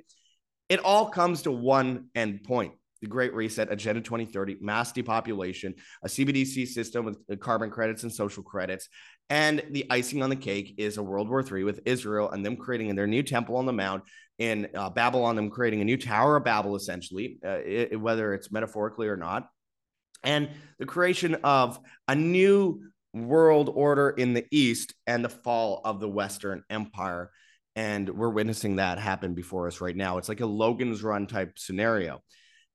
It 0.69 0.79
all 0.79 1.09
comes 1.09 1.41
to 1.41 1.51
one 1.51 2.07
end 2.15 2.43
point 2.43 2.73
the 3.01 3.07
Great 3.07 3.33
Reset, 3.33 3.71
Agenda 3.71 4.01
2030, 4.01 4.57
mass 4.61 4.91
depopulation, 4.91 5.75
a 6.03 6.07
CBDC 6.07 6.67
system 6.67 7.05
with 7.05 7.39
carbon 7.39 7.69
credits 7.69 8.03
and 8.03 8.11
social 8.11 8.43
credits. 8.43 8.89
And 9.29 9.63
the 9.71 9.85
icing 9.89 10.23
on 10.23 10.29
the 10.29 10.35
cake 10.35 10.75
is 10.77 10.97
a 10.97 11.03
World 11.03 11.29
War 11.29 11.43
III 11.43 11.63
with 11.63 11.81
Israel 11.85 12.31
and 12.31 12.45
them 12.45 12.57
creating 12.57 12.95
their 12.95 13.07
new 13.07 13.23
temple 13.23 13.57
on 13.57 13.65
the 13.65 13.73
mount 13.73 14.03
in 14.39 14.69
uh, 14.73 14.89
Babylon, 14.89 15.35
them 15.35 15.49
creating 15.49 15.81
a 15.81 15.85
new 15.85 15.97
Tower 15.97 16.37
of 16.37 16.45
Babel, 16.45 16.75
essentially, 16.75 17.37
uh, 17.45 17.59
it, 17.63 17.99
whether 17.99 18.33
it's 18.33 18.51
metaphorically 18.51 19.07
or 19.07 19.17
not. 19.17 19.49
And 20.23 20.49
the 20.79 20.85
creation 20.85 21.35
of 21.43 21.79
a 22.07 22.15
new 22.15 22.81
world 23.13 23.69
order 23.73 24.09
in 24.09 24.33
the 24.33 24.45
East 24.51 24.93
and 25.07 25.23
the 25.23 25.29
fall 25.29 25.81
of 25.83 25.99
the 25.99 26.09
Western 26.09 26.63
Empire. 26.69 27.31
And 27.75 28.09
we're 28.09 28.29
witnessing 28.29 28.77
that 28.77 28.99
happen 28.99 29.33
before 29.33 29.67
us 29.67 29.81
right 29.81 29.95
now. 29.95 30.17
It's 30.17 30.29
like 30.29 30.41
a 30.41 30.45
Logan's 30.45 31.03
Run 31.03 31.27
type 31.27 31.57
scenario 31.57 32.21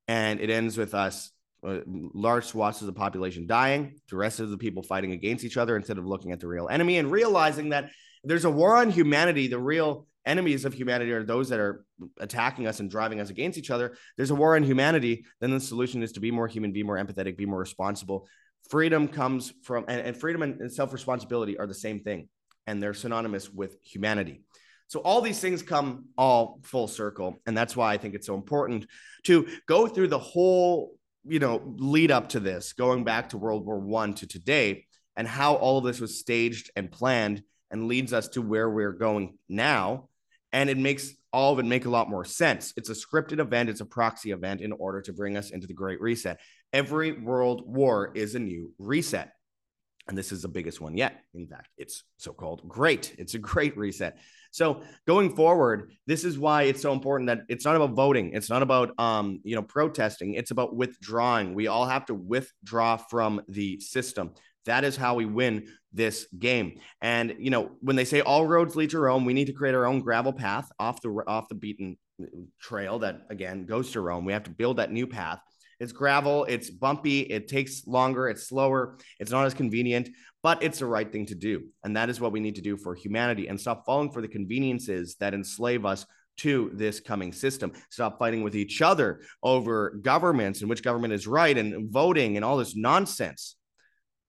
and 0.09 0.40
it 0.40 0.51
ends 0.51 0.77
with 0.77 0.95
us 0.95 1.31
uh, 1.67 1.81
large 1.87 2.45
swaths 2.45 2.81
of 2.81 2.87
the 2.87 2.93
population 2.93 3.47
dying, 3.47 3.99
the 4.11 4.17
rest 4.17 4.40
of 4.40 4.51
the 4.51 4.59
people 4.59 4.83
fighting 4.83 5.12
against 5.12 5.45
each 5.45 5.57
other 5.57 5.77
instead 5.77 5.99
of 5.99 6.07
looking 6.07 6.33
at 6.33 6.40
the 6.40 6.47
real 6.47 6.69
enemy 6.69 6.99
and 6.99 7.11
realizing 7.11 7.71
that 7.71 7.90
there's 8.23 8.45
a 8.45 8.51
war 8.51 8.77
on 8.77 8.90
humanity. 8.90 9.47
The 9.47 9.59
real 9.59 10.07
enemies 10.27 10.64
of 10.64 10.75
humanity 10.75 11.12
are 11.12 11.23
those 11.23 11.49
that 11.51 11.61
are 11.61 11.85
attacking 12.19 12.67
us 12.67 12.81
and 12.81 12.90
driving 12.90 13.21
us 13.21 13.31
against 13.31 13.59
each 13.59 13.71
other. 13.71 13.97
There's 14.17 14.31
a 14.31 14.35
war 14.35 14.57
on 14.57 14.62
humanity. 14.62 15.25
Then 15.40 15.51
the 15.51 15.61
solution 15.61 16.03
is 16.03 16.12
to 16.12 16.21
be 16.21 16.31
more 16.31 16.49
human, 16.49 16.73
be 16.73 16.83
more 16.83 16.97
empathetic, 16.97 17.37
be 17.37 17.47
more 17.47 17.61
responsible. 17.61 18.27
Freedom 18.69 19.09
comes 19.09 19.53
from, 19.62 19.85
and, 19.88 20.01
and 20.01 20.17
freedom 20.17 20.43
and, 20.43 20.61
and 20.61 20.73
self 20.73 20.93
responsibility 20.93 21.59
are 21.59 21.67
the 21.67 21.75
same 21.75 22.01
thing, 22.01 22.29
and 22.67 22.83
they're 22.83 22.95
synonymous 22.95 23.51
with 23.51 23.77
humanity. 23.83 24.43
So 24.88 25.01
all 25.01 25.20
these 25.20 25.40
things 25.40 25.62
come 25.62 26.07
all 26.16 26.61
full 26.62 26.88
circle. 26.88 27.38
And 27.47 27.57
that's 27.57 27.77
why 27.77 27.92
I 27.92 27.99
think 27.99 28.14
it's 28.14 28.27
so 28.27 28.35
important 28.35 28.87
to 29.25 29.49
go 29.66 29.87
through 29.87 30.09
the 30.09 30.18
whole, 30.18 30.92
you 31.25 31.38
know, 31.38 31.75
lead 31.77 32.11
up 32.11 32.31
to 32.31 32.40
this, 32.40 32.73
going 32.75 33.05
back 33.05 33.31
to 33.31 33.38
World 33.38 33.64
War 33.64 33.79
One 33.79 34.14
to 34.14 34.27
today, 34.27 34.87
and 35.16 35.27
how 35.27 35.55
all 35.55 35.79
of 35.79 35.85
this 35.85 36.01
was 36.01 36.18
staged 36.18 36.70
and 36.77 36.90
planned 36.90 37.42
and 37.70 37.88
leads 37.88 38.12
us 38.12 38.29
to 38.29 38.42
where 38.42 38.70
we're 38.70 38.92
going 38.92 39.38
now. 39.49 40.09
And 40.53 40.70
it 40.70 40.79
makes 40.79 41.12
all 41.33 41.53
of 41.53 41.59
it 41.59 41.64
make 41.64 41.85
a 41.85 41.90
lot 41.90 42.09
more 42.09 42.25
sense. 42.25 42.73
It's 42.77 42.90
a 42.90 42.94
scripted 42.94 43.40
event, 43.40 43.68
it's 43.68 43.81
a 43.81 43.87
proxy 43.87 44.31
event 44.31 44.61
in 44.61 44.70
order 44.70 45.01
to 45.03 45.12
bring 45.12 45.37
us 45.37 45.51
into 45.51 45.66
the 45.66 45.75
Great 45.75 46.01
Reset. 46.01 46.38
Every 46.73 47.12
world 47.12 47.62
war 47.66 48.12
is 48.14 48.37
a 48.37 48.38
new 48.38 48.73
reset. 48.79 49.33
And 50.07 50.19
this 50.19 50.33
is 50.33 50.43
the 50.43 50.49
biggest 50.49 50.81
one 50.81 50.97
yet. 50.97 51.25
In 51.33 51.47
fact, 51.47 51.69
it's 51.79 52.05
so 52.19 52.33
called 52.33 52.69
great. 52.69 53.14
It's 53.19 53.35
a 53.35 53.38
great 53.38 53.77
reset. 53.77 54.19
So 54.51 54.83
going 55.07 55.35
forward, 55.35 55.93
this 56.07 56.25
is 56.25 56.38
why 56.38 56.64
it's 56.64 56.83
so 56.83 56.93
important 56.93 57.29
that 57.29 57.40
it's 57.49 57.64
not 57.64 57.75
about 57.75 57.93
voting. 57.93 58.33
It's 58.35 58.51
not 58.51 58.62
about 58.62 58.93
um, 59.01 59.40
you 59.45 59.57
know, 59.57 59.62
protesting. 59.62 60.35
It's 60.35 60.51
about 60.51 60.77
withdrawing. 60.77 61.55
We 61.55 61.69
all 61.69 61.87
have 61.87 62.07
to 62.07 62.14
withdraw 62.14 62.97
from 62.99 63.40
the 63.49 63.81
system. 63.81 64.33
That 64.67 64.85
is 64.85 64.97
how 64.97 65.14
we 65.14 65.25
win 65.25 65.69
this 65.93 66.27
game. 66.38 66.81
And 67.01 67.35
you 67.38 67.51
know, 67.51 67.73
when 67.81 67.97
they 67.97 68.05
say 68.05 68.21
all 68.21 68.47
roads 68.47 68.77
lead 68.77 68.90
to 68.90 68.99
Rome, 68.99 69.25
we 69.25 69.35
need 69.35 69.47
to 69.47 69.53
create 69.53 69.75
our 69.75 69.87
own 69.87 70.01
gravel 70.01 70.33
path 70.33 70.71
off 70.79 71.01
the 71.01 71.11
off 71.27 71.49
the 71.49 71.55
beaten 71.55 71.97
trail 72.61 72.99
that 73.01 73.23
again 73.31 73.67
goes 73.67 73.93
to 73.93 74.01
Rome. 74.01 74.25
We 74.25 74.33
have 74.33 74.45
to 74.45 74.51
build 74.51 74.77
that 74.77 74.93
new 74.93 75.07
path. 75.07 75.40
It's 75.85 75.92
gravel, 75.92 76.47
it's 76.47 76.70
bumpy, 76.70 77.20
it 77.20 77.47
takes 77.47 77.87
longer, 77.87 78.27
it's 78.29 78.49
slower, 78.49 78.97
it's 79.20 79.31
not 79.31 79.44
as 79.44 79.53
convenient, 79.53 80.09
but 80.42 80.62
it's 80.62 80.79
the 80.79 80.87
right 80.87 81.12
thing 81.12 81.27
to 81.27 81.35
do. 81.35 81.64
And 81.85 81.94
that 81.99 82.09
is 82.09 82.23
what 82.23 82.33
we 82.33 82.40
need 82.40 82.55
to 82.55 82.62
do 82.62 82.79
for 82.79 82.94
humanity 82.94 83.49
and 83.49 83.61
stop 83.61 83.85
falling 83.85 84.11
for 84.11 84.23
the 84.23 84.29
conveniences 84.29 85.16
that 85.20 85.35
enslave 85.35 85.85
us 85.85 86.07
to 86.38 86.70
this 86.73 87.01
coming 87.01 87.33
system. 87.33 87.73
Stop 87.90 88.18
fighting 88.18 88.42
with 88.42 88.57
each 88.57 88.81
other 88.81 89.20
over 89.42 89.99
governments 90.01 90.62
and 90.62 90.70
which 90.70 90.83
government 90.83 91.12
is 91.12 91.27
right 91.27 91.57
and 91.57 91.92
voting 91.92 92.37
and 92.37 92.44
all 92.47 92.57
this 92.57 92.75
nonsense. 92.75 93.57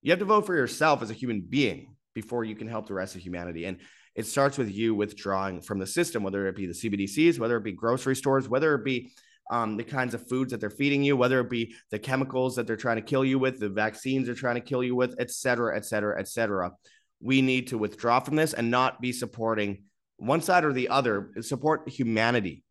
You 0.02 0.12
have 0.12 0.20
to 0.20 0.26
vote 0.26 0.46
for 0.46 0.56
yourself 0.56 1.02
as 1.02 1.10
a 1.10 1.14
human 1.14 1.40
being 1.42 1.96
before 2.14 2.44
you 2.44 2.56
can 2.56 2.68
help 2.68 2.88
the 2.88 2.94
rest 2.94 3.16
of 3.16 3.22
humanity. 3.22 3.64
And 3.64 3.78
it 4.14 4.26
starts 4.26 4.58
with 4.58 4.70
you 4.70 4.94
withdrawing 4.94 5.62
from 5.62 5.80
the 5.80 5.88
system, 5.88 6.22
whether 6.22 6.48
it 6.48 6.56
be 6.58 6.66
the 6.66 6.74
CBDCs, 6.74 7.40
whether 7.40 7.56
it 7.56 7.64
be 7.64 7.72
grocery 7.72 8.16
stores, 8.18 8.50
whether 8.50 8.76
it 8.76 8.84
be 8.84 9.14
um, 9.52 9.78
the 9.78 9.84
kinds 9.84 10.14
of 10.14 10.28
foods 10.28 10.52
that 10.52 10.60
they're 10.60 10.70
feeding 10.70 11.04
you, 11.04 11.16
whether 11.16 11.40
it 11.40 11.50
be 11.50 11.76
the 11.92 12.00
chemicals 12.00 12.56
that 12.56 12.68
they're 12.68 12.76
trying 12.76 12.98
to 12.98 13.02
kill 13.02 13.24
you 13.24 13.40
with, 13.40 13.60
the 13.60 13.70
vaccines 13.70 14.26
they're 14.26 14.36
trying 14.36 14.56
to 14.56 14.62
kill 14.62 14.84
you 14.84 14.96
with, 14.96 15.16
et 15.20 15.32
cetera, 15.32 15.76
et 15.76 15.86
cetera, 15.86 16.20
et 16.20 16.28
cetera. 16.28 16.72
We 17.22 17.42
need 17.42 17.68
to 17.68 17.78
withdraw 17.78 18.20
from 18.20 18.36
this 18.36 18.54
and 18.54 18.72
not 18.72 19.02
be 19.02 19.12
supporting 19.12 19.84
one 20.18 20.42
side 20.42 20.66
or 20.66 20.74
the 20.74 20.90
other, 20.90 21.32
support 21.42 21.90
humanity 21.90 22.64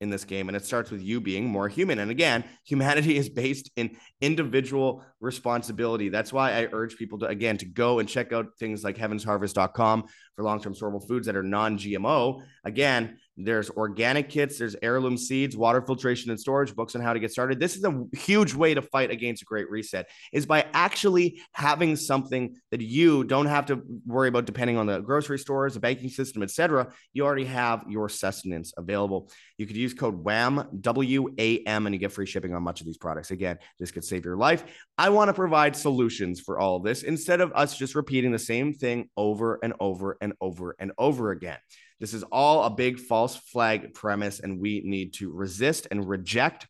in 0.00 0.10
this 0.10 0.24
game. 0.24 0.48
And 0.48 0.56
it 0.56 0.64
starts 0.64 0.90
with 0.90 1.00
you 1.00 1.20
being 1.20 1.46
more 1.46 1.68
human. 1.68 1.98
And 1.98 2.10
again, 2.10 2.44
humanity 2.64 3.16
is 3.16 3.28
based 3.28 3.70
in 3.76 3.96
individual 4.20 5.02
responsibility. 5.20 6.10
That's 6.10 6.32
why 6.32 6.52
I 6.52 6.68
urge 6.72 6.96
people 6.96 7.18
to, 7.20 7.26
again, 7.26 7.56
to 7.58 7.66
go 7.66 7.98
and 7.98 8.08
check 8.08 8.32
out 8.32 8.58
things 8.58 8.84
like 8.84 8.96
heavensharvest.com 8.96 10.04
for 10.34 10.44
long 10.44 10.60
term 10.60 10.74
storable 10.74 11.06
foods 11.06 11.26
that 11.26 11.36
are 11.36 11.42
non 11.42 11.78
GMO. 11.78 12.42
Again, 12.64 13.18
there's 13.36 13.70
organic 13.70 14.28
kits, 14.28 14.58
there's 14.58 14.76
heirloom 14.82 15.18
seeds, 15.18 15.56
water 15.56 15.82
filtration 15.82 16.30
and 16.30 16.40
storage, 16.40 16.74
books 16.74 16.94
on 16.94 17.02
how 17.02 17.12
to 17.12 17.20
get 17.20 17.30
started. 17.30 17.60
This 17.60 17.76
is 17.76 17.84
a 17.84 18.04
huge 18.16 18.54
way 18.54 18.74
to 18.74 18.82
fight 18.82 19.10
against 19.10 19.42
a 19.42 19.44
great 19.44 19.70
reset 19.70 20.08
is 20.32 20.46
by 20.46 20.66
actually 20.72 21.40
having 21.52 21.96
something 21.96 22.56
that 22.70 22.80
you 22.80 23.24
don't 23.24 23.46
have 23.46 23.66
to 23.66 23.82
worry 24.06 24.28
about 24.28 24.46
depending 24.46 24.78
on 24.78 24.86
the 24.86 25.00
grocery 25.00 25.38
stores, 25.38 25.74
the 25.74 25.80
banking 25.80 26.08
system, 26.08 26.42
etc. 26.42 26.88
You 27.12 27.24
already 27.24 27.44
have 27.44 27.84
your 27.88 28.08
sustenance 28.08 28.72
available. 28.76 29.30
You 29.58 29.66
could 29.66 29.76
use 29.76 29.92
code 29.92 30.14
WAM, 30.14 30.68
W 30.80 31.34
A 31.38 31.58
M, 31.64 31.86
and 31.86 31.94
you 31.94 31.98
get 31.98 32.12
free 32.12 32.26
shipping 32.26 32.54
on 32.54 32.62
much 32.62 32.80
of 32.80 32.86
these 32.86 32.98
products. 32.98 33.30
Again, 33.30 33.58
this 33.78 33.90
could 33.90 34.04
save 34.04 34.24
your 34.24 34.36
life. 34.36 34.64
I 34.96 35.10
want 35.10 35.28
to 35.28 35.34
provide 35.34 35.76
solutions 35.76 36.40
for 36.40 36.58
all 36.58 36.80
this 36.80 37.02
instead 37.02 37.40
of 37.40 37.52
us 37.54 37.76
just 37.76 37.94
repeating 37.94 38.32
the 38.32 38.38
same 38.38 38.72
thing 38.72 39.10
over 39.16 39.58
and 39.62 39.74
over 39.78 40.16
and 40.20 40.32
over 40.40 40.74
and 40.78 40.92
over 40.96 41.32
again. 41.32 41.58
This 42.00 42.14
is 42.14 42.22
all 42.24 42.64
a 42.64 42.70
big 42.70 42.98
false 42.98 43.36
flag 43.36 43.94
premise, 43.94 44.40
and 44.40 44.60
we 44.60 44.82
need 44.84 45.14
to 45.14 45.32
resist 45.32 45.88
and 45.90 46.08
reject. 46.08 46.66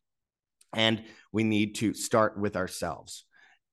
And 0.73 1.03
we 1.33 1.43
need 1.43 1.77
to 1.77 1.95
start 1.95 2.39
with 2.39 2.57
ourselves. 2.57 3.25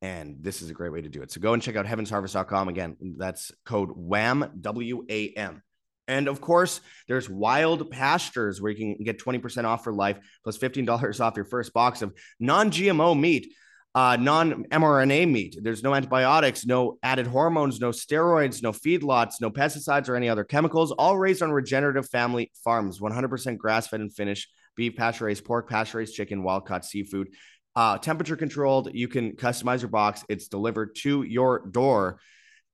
And 0.01 0.37
this 0.41 0.61
is 0.61 0.69
a 0.69 0.73
great 0.73 0.91
way 0.91 1.01
to 1.01 1.09
do 1.09 1.21
it. 1.21 1.31
So 1.31 1.39
go 1.39 1.53
and 1.53 1.61
check 1.61 1.75
out 1.75 1.85
heavensharvest.com. 1.85 2.67
Again, 2.67 2.97
that's 3.17 3.51
code 3.65 3.89
WAM, 3.95 4.51
W 4.59 5.05
A 5.09 5.29
M. 5.29 5.61
And 6.07 6.27
of 6.27 6.41
course, 6.41 6.81
there's 7.07 7.29
wild 7.29 7.89
pastures 7.89 8.61
where 8.61 8.71
you 8.71 8.95
can 8.95 9.03
get 9.03 9.19
20% 9.19 9.63
off 9.63 9.83
for 9.83 9.93
life 9.93 10.19
plus 10.43 10.57
$15 10.57 11.21
off 11.21 11.35
your 11.37 11.45
first 11.45 11.73
box 11.73 12.01
of 12.01 12.13
non 12.39 12.71
GMO 12.71 13.17
meat 13.17 13.53
uh, 13.95 14.17
non 14.19 14.65
mRNA 14.65 15.31
meat. 15.31 15.57
There's 15.61 15.83
no 15.83 15.93
antibiotics, 15.93 16.65
no 16.65 16.97
added 17.03 17.27
hormones, 17.27 17.79
no 17.79 17.89
steroids, 17.89 18.63
no 18.63 18.71
feedlots, 18.71 19.35
no 19.39 19.51
pesticides 19.51 20.09
or 20.09 20.15
any 20.15 20.29
other 20.29 20.43
chemicals, 20.43 20.91
all 20.91 21.17
raised 21.17 21.41
on 21.41 21.51
regenerative 21.51 22.09
family 22.09 22.51
farms, 22.63 22.99
100% 22.99 23.57
grass 23.57 23.87
fed 23.87 24.01
and 24.01 24.13
finished 24.13 24.49
beef, 24.75 24.95
pasture 24.95 25.25
raised 25.25 25.45
pork, 25.45 25.69
pasture 25.69 25.99
raised 25.99 26.15
chicken, 26.15 26.43
wild 26.43 26.65
caught 26.65 26.85
seafood. 26.85 27.29
Uh, 27.75 27.97
temperature 27.97 28.35
controlled. 28.35 28.89
You 28.93 29.07
can 29.07 29.31
customize 29.35 29.81
your 29.81 29.89
box. 29.89 30.23
It's 30.29 30.47
delivered 30.47 30.95
to 30.97 31.23
your 31.23 31.67
door. 31.67 32.19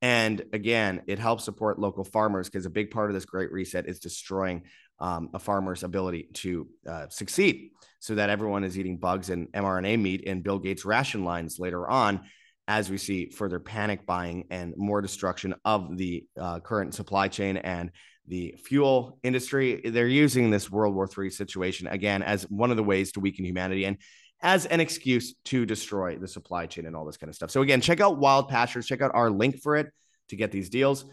And 0.01 0.41
again, 0.53 1.01
it 1.07 1.19
helps 1.19 1.43
support 1.43 1.79
local 1.79 2.03
farmers 2.03 2.49
because 2.49 2.65
a 2.65 2.69
big 2.69 2.91
part 2.91 3.09
of 3.09 3.13
this 3.13 3.25
great 3.25 3.51
reset 3.51 3.87
is 3.87 3.99
destroying 3.99 4.63
um, 4.99 5.29
a 5.33 5.39
farmer's 5.39 5.83
ability 5.83 6.29
to 6.33 6.67
uh, 6.87 7.07
succeed 7.09 7.71
so 7.99 8.15
that 8.15 8.29
everyone 8.29 8.63
is 8.63 8.77
eating 8.77 8.97
bugs 8.97 9.29
and 9.29 9.51
mRNA 9.51 9.99
meat 10.01 10.21
in 10.21 10.41
Bill 10.41 10.59
Gates 10.59 10.85
ration 10.85 11.23
lines 11.23 11.59
later 11.59 11.87
on 11.87 12.21
as 12.67 12.89
we 12.89 12.97
see 12.97 13.29
further 13.29 13.59
panic 13.59 14.05
buying 14.05 14.45
and 14.51 14.73
more 14.77 15.01
destruction 15.01 15.55
of 15.65 15.97
the 15.97 16.25
uh, 16.39 16.59
current 16.59 16.93
supply 16.93 17.27
chain 17.27 17.57
and 17.57 17.91
the 18.27 18.55
fuel 18.63 19.17
industry. 19.23 19.81
They're 19.83 20.07
using 20.07 20.51
this 20.51 20.69
World 20.69 20.93
War 20.93 21.09
III 21.17 21.31
situation 21.31 21.87
again 21.87 22.21
as 22.21 22.43
one 22.43 22.69
of 22.69 22.77
the 22.77 22.83
ways 22.83 23.11
to 23.13 23.19
weaken 23.19 23.43
humanity 23.43 23.85
and 23.85 23.97
as 24.41 24.65
an 24.67 24.79
excuse 24.79 25.33
to 25.45 25.65
destroy 25.65 26.17
the 26.17 26.27
supply 26.27 26.65
chain 26.65 26.85
and 26.85 26.95
all 26.95 27.05
this 27.05 27.17
kind 27.17 27.29
of 27.29 27.35
stuff. 27.35 27.51
So 27.51 27.61
again, 27.61 27.81
check 27.81 27.99
out 27.99 28.17
Wild 28.17 28.47
Pastures, 28.49 28.85
check 28.85 29.01
out 29.01 29.11
our 29.13 29.29
link 29.29 29.61
for 29.61 29.75
it 29.75 29.87
to 30.29 30.35
get 30.35 30.51
these 30.51 30.69
deals. 30.69 31.05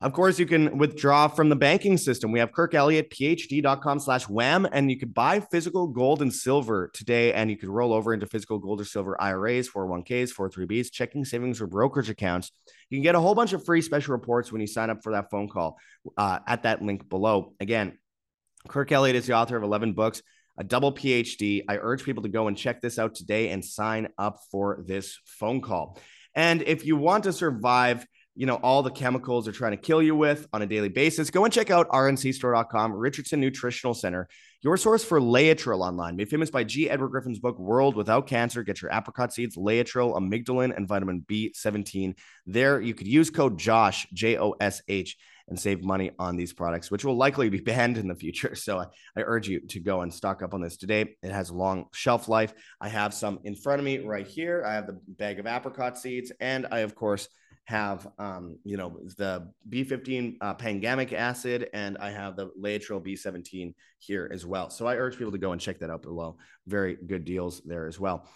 Of 0.00 0.12
course, 0.12 0.38
you 0.38 0.46
can 0.46 0.78
withdraw 0.78 1.26
from 1.26 1.48
the 1.48 1.56
banking 1.56 1.96
system. 1.96 2.30
We 2.30 2.38
have 2.38 2.52
Kirk 2.52 2.72
Elliott, 2.72 3.10
phd.com 3.10 3.98
slash 3.98 4.28
wam, 4.28 4.68
and 4.70 4.88
you 4.92 4.96
could 4.96 5.12
buy 5.12 5.40
physical 5.40 5.88
gold 5.88 6.22
and 6.22 6.32
silver 6.32 6.88
today, 6.94 7.32
and 7.32 7.50
you 7.50 7.56
could 7.56 7.68
roll 7.68 7.92
over 7.92 8.14
into 8.14 8.26
physical 8.26 8.60
gold 8.60 8.80
or 8.80 8.84
silver 8.84 9.20
IRAs, 9.20 9.68
401ks, 9.68 10.32
403bs, 10.32 10.92
checking 10.92 11.24
savings, 11.24 11.60
or 11.60 11.66
brokerage 11.66 12.10
accounts. 12.10 12.52
You 12.90 12.98
can 12.98 13.02
get 13.02 13.16
a 13.16 13.20
whole 13.20 13.34
bunch 13.34 13.52
of 13.54 13.64
free 13.64 13.82
special 13.82 14.12
reports 14.12 14.52
when 14.52 14.60
you 14.60 14.68
sign 14.68 14.88
up 14.88 15.02
for 15.02 15.10
that 15.12 15.32
phone 15.32 15.48
call 15.48 15.78
uh, 16.16 16.38
at 16.46 16.62
that 16.62 16.80
link 16.80 17.08
below. 17.08 17.54
Again, 17.58 17.98
Kirk 18.68 18.92
Elliott 18.92 19.16
is 19.16 19.26
the 19.26 19.32
author 19.32 19.56
of 19.56 19.64
11 19.64 19.94
books, 19.94 20.22
a 20.56 20.62
double 20.62 20.92
PhD. 20.92 21.64
I 21.68 21.76
urge 21.76 22.04
people 22.04 22.22
to 22.22 22.28
go 22.28 22.46
and 22.46 22.56
check 22.56 22.80
this 22.80 23.00
out 23.00 23.16
today 23.16 23.50
and 23.50 23.64
sign 23.64 24.10
up 24.16 24.38
for 24.52 24.84
this 24.86 25.18
phone 25.24 25.60
call. 25.60 25.98
And 26.36 26.62
if 26.62 26.86
you 26.86 26.96
want 26.96 27.24
to 27.24 27.32
survive, 27.32 28.06
you 28.38 28.46
know, 28.46 28.54
all 28.54 28.84
the 28.84 28.90
chemicals 28.90 29.44
they're 29.44 29.52
trying 29.52 29.72
to 29.72 29.76
kill 29.76 30.00
you 30.00 30.14
with 30.14 30.46
on 30.52 30.62
a 30.62 30.66
daily 30.66 30.88
basis, 30.88 31.28
go 31.28 31.44
and 31.44 31.52
check 31.52 31.70
out 31.72 31.88
rncstore.com, 31.88 32.92
Richardson 32.92 33.40
Nutritional 33.40 33.94
Center, 33.94 34.28
your 34.62 34.76
source 34.76 35.02
for 35.02 35.20
Laetrile 35.20 35.80
online. 35.80 36.14
Made 36.14 36.28
famous 36.28 36.48
by 36.48 36.62
G. 36.62 36.88
Edward 36.88 37.08
Griffin's 37.08 37.40
book, 37.40 37.58
World 37.58 37.96
Without 37.96 38.28
Cancer. 38.28 38.62
Get 38.62 38.80
your 38.80 38.92
apricot 38.92 39.32
seeds, 39.32 39.56
Laetrile, 39.56 40.16
amygdalin, 40.16 40.76
and 40.76 40.86
vitamin 40.86 41.24
B17. 41.28 42.16
There, 42.46 42.80
you 42.80 42.94
could 42.94 43.08
use 43.08 43.28
code 43.28 43.58
JOSH, 43.58 44.06
J 44.12 44.38
O 44.38 44.54
S 44.60 44.82
H, 44.86 45.16
and 45.48 45.58
save 45.58 45.82
money 45.82 46.10
on 46.18 46.36
these 46.36 46.52
products, 46.52 46.90
which 46.90 47.04
will 47.04 47.16
likely 47.16 47.48
be 47.48 47.60
banned 47.68 47.98
in 47.98 48.08
the 48.08 48.14
future. 48.14 48.54
So 48.54 48.78
I, 48.78 48.86
I, 49.16 49.22
urge 49.22 49.48
you 49.48 49.60
to 49.60 49.80
go 49.80 50.02
and 50.02 50.12
stock 50.12 50.42
up 50.42 50.54
on 50.54 50.60
this 50.60 50.76
today. 50.76 51.16
It 51.22 51.30
has 51.30 51.50
long 51.50 51.86
shelf 51.92 52.28
life. 52.28 52.54
I 52.80 52.88
have 52.88 53.14
some 53.14 53.40
in 53.44 53.54
front 53.54 53.78
of 53.78 53.84
me 53.84 53.98
right 53.98 54.26
here. 54.26 54.64
I 54.66 54.74
have 54.74 54.86
the 54.86 54.98
bag 55.06 55.38
of 55.38 55.46
apricot 55.46 55.98
seeds, 55.98 56.32
and 56.40 56.66
I, 56.70 56.80
of 56.80 56.94
course, 56.94 57.28
have 57.64 58.08
um, 58.18 58.56
you 58.64 58.78
know 58.78 58.98
the 59.18 59.52
B15 59.68 60.36
uh, 60.40 60.54
pangamic 60.54 61.12
acid, 61.12 61.68
and 61.74 61.98
I 61.98 62.10
have 62.10 62.34
the 62.34 62.50
Laetrile 62.58 63.04
B17 63.04 63.74
here 63.98 64.30
as 64.32 64.46
well. 64.46 64.70
So 64.70 64.86
I 64.86 64.96
urge 64.96 65.18
people 65.18 65.32
to 65.32 65.38
go 65.38 65.52
and 65.52 65.60
check 65.60 65.78
that 65.80 65.90
out 65.90 66.02
below. 66.02 66.38
Very 66.66 66.96
good 66.96 67.26
deals 67.26 67.60
there 67.66 67.86
as 67.86 68.00
well. 68.00 68.26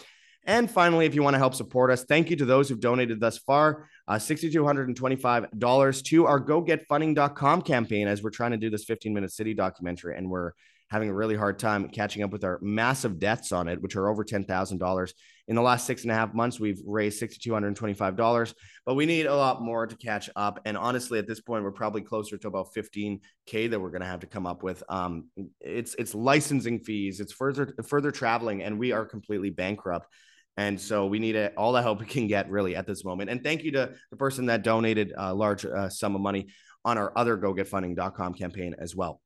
And 0.44 0.70
finally, 0.70 1.06
if 1.06 1.14
you 1.14 1.22
want 1.22 1.34
to 1.34 1.38
help 1.38 1.54
support 1.54 1.90
us, 1.90 2.04
thank 2.04 2.28
you 2.28 2.36
to 2.36 2.44
those 2.44 2.68
who've 2.68 2.80
donated 2.80 3.20
thus 3.20 3.38
far. 3.38 3.88
Uh, 4.08 4.14
$6,225 4.14 6.04
to 6.04 6.26
our 6.26 6.40
gogetfunding.com 6.40 7.62
campaign 7.62 8.08
as 8.08 8.22
we're 8.22 8.30
trying 8.30 8.50
to 8.50 8.56
do 8.56 8.68
this 8.68 8.84
15 8.84 9.14
minute 9.14 9.30
city 9.32 9.54
documentary. 9.54 10.16
And 10.16 10.28
we're 10.28 10.52
having 10.92 11.08
a 11.08 11.14
really 11.14 11.36
hard 11.36 11.58
time 11.58 11.88
catching 11.88 12.22
up 12.22 12.30
with 12.30 12.44
our 12.44 12.58
massive 12.60 13.18
debts 13.18 13.50
on 13.50 13.66
it, 13.66 13.80
which 13.80 13.96
are 13.96 14.10
over 14.10 14.22
$10,000. 14.22 15.12
In 15.48 15.56
the 15.56 15.62
last 15.62 15.86
six 15.86 16.02
and 16.02 16.12
a 16.12 16.14
half 16.14 16.34
months, 16.34 16.60
we've 16.60 16.82
raised 16.86 17.22
$6,225, 17.22 18.54
but 18.84 18.94
we 18.94 19.06
need 19.06 19.24
a 19.24 19.34
lot 19.34 19.62
more 19.62 19.86
to 19.86 19.96
catch 19.96 20.28
up. 20.36 20.60
And 20.66 20.76
honestly, 20.76 21.18
at 21.18 21.26
this 21.26 21.40
point, 21.40 21.64
we're 21.64 21.72
probably 21.72 22.02
closer 22.02 22.36
to 22.36 22.48
about 22.48 22.74
15K 22.76 23.70
that 23.70 23.80
we're 23.80 23.90
going 23.90 24.02
to 24.02 24.06
have 24.06 24.20
to 24.20 24.26
come 24.26 24.46
up 24.46 24.62
with. 24.62 24.82
Um, 24.90 25.30
it's, 25.60 25.94
it's 25.94 26.14
licensing 26.14 26.80
fees, 26.80 27.20
it's 27.20 27.32
further, 27.32 27.74
further 27.88 28.10
traveling, 28.10 28.62
and 28.62 28.78
we 28.78 28.92
are 28.92 29.06
completely 29.06 29.48
bankrupt. 29.48 30.08
And 30.56 30.80
so 30.80 31.06
we 31.06 31.18
need 31.18 31.36
all 31.56 31.72
the 31.72 31.82
help 31.82 32.00
we 32.00 32.06
can 32.06 32.26
get 32.26 32.50
really 32.50 32.76
at 32.76 32.86
this 32.86 33.04
moment. 33.04 33.30
And 33.30 33.42
thank 33.42 33.62
you 33.62 33.72
to 33.72 33.92
the 34.10 34.16
person 34.16 34.46
that 34.46 34.62
donated 34.62 35.12
a 35.16 35.32
large 35.32 35.64
uh, 35.64 35.88
sum 35.88 36.14
of 36.14 36.20
money 36.20 36.48
on 36.84 36.98
our 36.98 37.12
other 37.16 37.38
gogetfunding.com 37.38 38.34
campaign 38.34 38.74
as 38.78 38.94
well. 38.94 39.20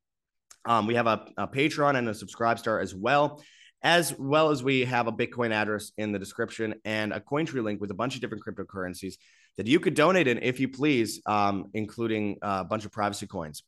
Um, 0.64 0.86
we 0.86 0.94
have 0.94 1.06
a, 1.06 1.26
a 1.36 1.48
Patreon 1.48 1.96
and 1.96 2.08
a 2.08 2.12
Subscribestar 2.12 2.82
as 2.82 2.94
well 2.94 3.42
as 3.82 4.18
well 4.18 4.50
as 4.50 4.64
we 4.64 4.84
have 4.84 5.06
a 5.06 5.12
Bitcoin 5.12 5.52
address 5.52 5.92
in 5.96 6.10
the 6.10 6.18
description 6.18 6.74
and 6.84 7.12
a 7.12 7.20
Cointree 7.20 7.62
link 7.62 7.80
with 7.80 7.90
a 7.90 7.94
bunch 7.94 8.14
of 8.14 8.20
different 8.20 8.42
cryptocurrencies 8.44 9.14
that 9.58 9.66
you 9.66 9.78
could 9.80 9.94
donate 9.94 10.26
in 10.26 10.38
if 10.42 10.58
you 10.60 10.68
please, 10.68 11.20
um, 11.26 11.66
including 11.74 12.36
a 12.42 12.64
bunch 12.64 12.84
of 12.84 12.92
privacy 12.92 13.26
coins. 13.26 13.62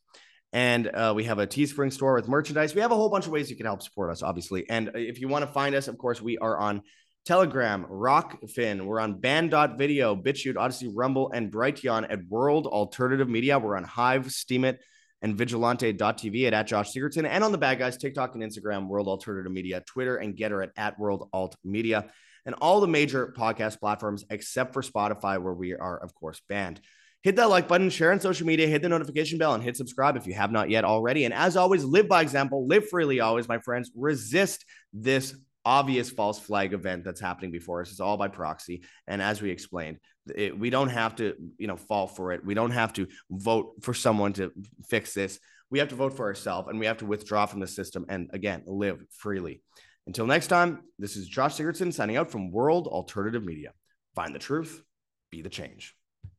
And 0.51 0.87
uh, 0.87 1.13
we 1.15 1.25
have 1.25 1.37
a 1.39 1.45
Teespring 1.45 1.93
store 1.93 2.15
with 2.15 2.27
merchandise. 2.27 2.73
We 2.73 2.81
have 2.81 2.91
a 2.91 2.95
whole 2.95 3.09
bunch 3.09 3.27
of 3.27 3.31
ways 3.31 3.49
you 3.49 3.55
can 3.55 3.67
help 3.67 3.83
support 3.83 4.11
us, 4.11 4.23
obviously. 4.23 4.67
And 4.69 4.91
if 4.95 5.21
you 5.21 5.27
want 5.27 5.45
to 5.45 5.51
find 5.51 5.75
us, 5.75 5.87
of 5.87 5.97
course, 5.97 6.21
we 6.21 6.37
are 6.39 6.57
on 6.57 6.81
Telegram, 7.25 7.85
Rokfin. 7.85 8.85
We're 8.85 8.99
on 8.99 9.19
Band.video, 9.19 10.15
BitChute, 10.15 10.55
Odysee, 10.55 10.91
Rumble, 10.93 11.31
and 11.31 11.51
Brighteon 11.51 12.05
at 12.09 12.25
World 12.27 12.67
Alternative 12.67 13.29
Media. 13.29 13.59
We're 13.59 13.77
on 13.77 13.83
Hive, 13.83 14.27
Steemit, 14.27 14.77
and 15.21 15.37
Vigilante.tv 15.37 16.47
at, 16.47 16.53
at 16.53 16.67
Josh 16.67 16.91
Sigurdson. 16.93 17.27
And 17.27 17.43
on 17.43 17.51
the 17.51 17.57
bad 17.57 17.79
guys, 17.79 17.97
TikTok 17.97 18.35
and 18.35 18.43
Instagram, 18.43 18.87
World 18.87 19.07
Alternative 19.07 19.51
Media, 19.51 19.83
Twitter 19.85 20.17
and 20.17 20.35
Gettr 20.35 20.63
at, 20.63 20.71
at 20.77 20.99
World 20.99 21.29
Alt 21.33 21.55
Media, 21.63 22.09
and 22.45 22.55
all 22.61 22.81
the 22.81 22.87
major 22.87 23.33
podcast 23.37 23.79
platforms 23.79 24.25
except 24.29 24.73
for 24.73 24.81
Spotify, 24.81 25.41
where 25.41 25.53
we 25.53 25.75
are, 25.75 25.97
of 25.97 26.15
course, 26.15 26.41
banned 26.47 26.81
hit 27.21 27.35
that 27.35 27.49
like 27.49 27.67
button, 27.67 27.89
share 27.89 28.11
on 28.11 28.19
social 28.19 28.47
media, 28.47 28.67
hit 28.67 28.81
the 28.81 28.89
notification 28.89 29.37
bell, 29.37 29.53
and 29.53 29.63
hit 29.63 29.75
subscribe 29.75 30.15
if 30.15 30.25
you 30.25 30.33
have 30.33 30.51
not 30.51 30.69
yet 30.69 30.85
already. 30.85 31.25
And 31.25 31.33
as 31.33 31.57
always, 31.57 31.83
live 31.83 32.07
by 32.07 32.21
example, 32.21 32.67
live 32.67 32.87
freely 32.89 33.19
always, 33.19 33.47
my 33.47 33.59
friends. 33.59 33.91
Resist 33.95 34.65
this 34.93 35.35
obvious 35.69 36.09
false 36.09 36.39
flag 36.39 36.73
event 36.73 37.03
that's 37.03 37.21
happening 37.21 37.51
before 37.51 37.81
us. 37.81 37.91
It's 37.91 37.99
all 37.99 38.17
by 38.17 38.27
proxy. 38.27 38.81
And 39.05 39.21
as 39.21 39.39
we 39.39 39.51
explained, 39.51 39.99
it, 40.35 40.57
we 40.57 40.71
don't 40.71 40.89
have 40.89 41.15
to, 41.17 41.35
you 41.59 41.67
know, 41.67 41.77
fall 41.77 42.07
for 42.07 42.31
it. 42.31 42.43
We 42.43 42.55
don't 42.55 42.71
have 42.71 42.91
to 42.93 43.07
vote 43.29 43.75
for 43.83 43.93
someone 43.93 44.33
to 44.33 44.51
fix 44.87 45.13
this. 45.13 45.39
We 45.69 45.77
have 45.77 45.89
to 45.89 45.95
vote 45.95 46.17
for 46.17 46.25
ourselves 46.25 46.69
and 46.69 46.79
we 46.79 46.87
have 46.87 46.97
to 46.97 47.05
withdraw 47.05 47.45
from 47.45 47.59
the 47.59 47.67
system 47.67 48.07
and 48.09 48.31
again, 48.33 48.63
live 48.65 49.03
freely. 49.11 49.61
Until 50.07 50.25
next 50.25 50.47
time, 50.47 50.79
this 50.97 51.15
is 51.15 51.27
Josh 51.27 51.57
Sigurdson 51.57 51.93
signing 51.93 52.17
out 52.17 52.31
from 52.31 52.51
World 52.51 52.87
Alternative 52.87 53.45
Media. 53.45 53.73
Find 54.15 54.33
the 54.33 54.39
truth, 54.39 54.81
be 55.29 55.43
the 55.43 55.49
change. 55.49 55.95